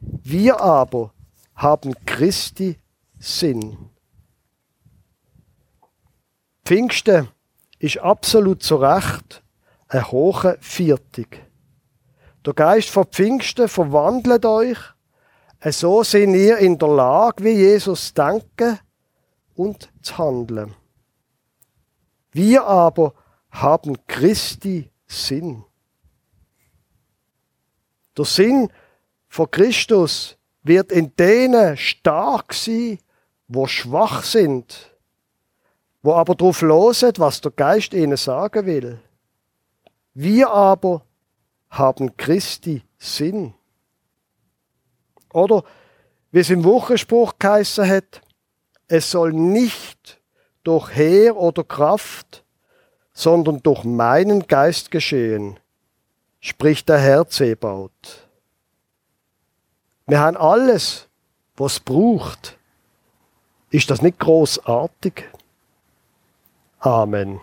Wir 0.00 0.60
aber 0.60 1.12
haben 1.54 1.94
Christi 2.06 2.78
Sinn. 3.18 3.90
Pfingsten 6.64 7.28
ist 7.78 7.98
absolut 7.98 8.62
zu 8.62 8.76
Recht 8.76 9.42
eine 9.88 10.10
hohe 10.10 10.56
Viertig. 10.60 11.44
Der 12.46 12.54
Geist 12.54 12.88
von 12.88 13.04
Pfingsten 13.04 13.68
verwandelt 13.68 14.46
euch, 14.46 14.78
so 15.66 16.02
sind 16.02 16.34
ihr 16.34 16.58
in 16.58 16.78
der 16.78 16.88
Lage, 16.88 17.44
wie 17.44 17.50
Jesus 17.50 18.08
zu 18.08 18.14
denken 18.14 18.78
und 19.54 19.90
zu 20.00 20.16
handeln. 20.16 20.74
Wir 22.32 22.64
aber 22.64 23.12
haben 23.50 23.96
Christi 24.06 24.90
Sinn. 25.06 25.64
Der 28.16 28.24
Sinn 28.24 28.70
von 29.30 29.48
Christus 29.48 30.36
wird 30.64 30.90
in 30.90 31.14
denen 31.14 31.76
stark 31.76 32.52
sein, 32.52 32.98
wo 33.46 33.68
schwach 33.68 34.24
sind, 34.24 34.92
wo 36.02 36.14
aber 36.14 36.34
darauf 36.34 36.60
loset, 36.62 37.20
was 37.20 37.40
der 37.40 37.52
Geist 37.52 37.94
ihnen 37.94 38.16
sagen 38.16 38.66
will. 38.66 38.98
Wir 40.14 40.50
aber 40.50 41.02
haben 41.70 42.16
Christi 42.16 42.82
Sinn. 42.98 43.54
Oder 45.32 45.62
wie 46.32 46.40
es 46.40 46.50
im 46.50 46.64
Wochenspruch 46.64 47.34
geheißen 47.38 47.88
hat, 47.88 48.20
es 48.88 49.12
soll 49.12 49.32
nicht 49.32 50.20
durch 50.64 50.90
Heer 50.96 51.36
oder 51.36 51.62
Kraft, 51.62 52.44
sondern 53.12 53.62
durch 53.62 53.84
meinen 53.84 54.48
Geist 54.48 54.90
geschehen, 54.90 55.60
spricht 56.40 56.88
der 56.88 56.98
Herr 56.98 57.28
Zebaut. 57.28 58.29
Wir 60.10 60.18
haben 60.18 60.36
alles, 60.36 61.06
was 61.56 61.74
es 61.74 61.80
braucht. 61.80 62.58
Ist 63.70 63.90
das 63.90 64.02
nicht 64.02 64.18
großartig? 64.18 65.22
Amen. 66.80 67.40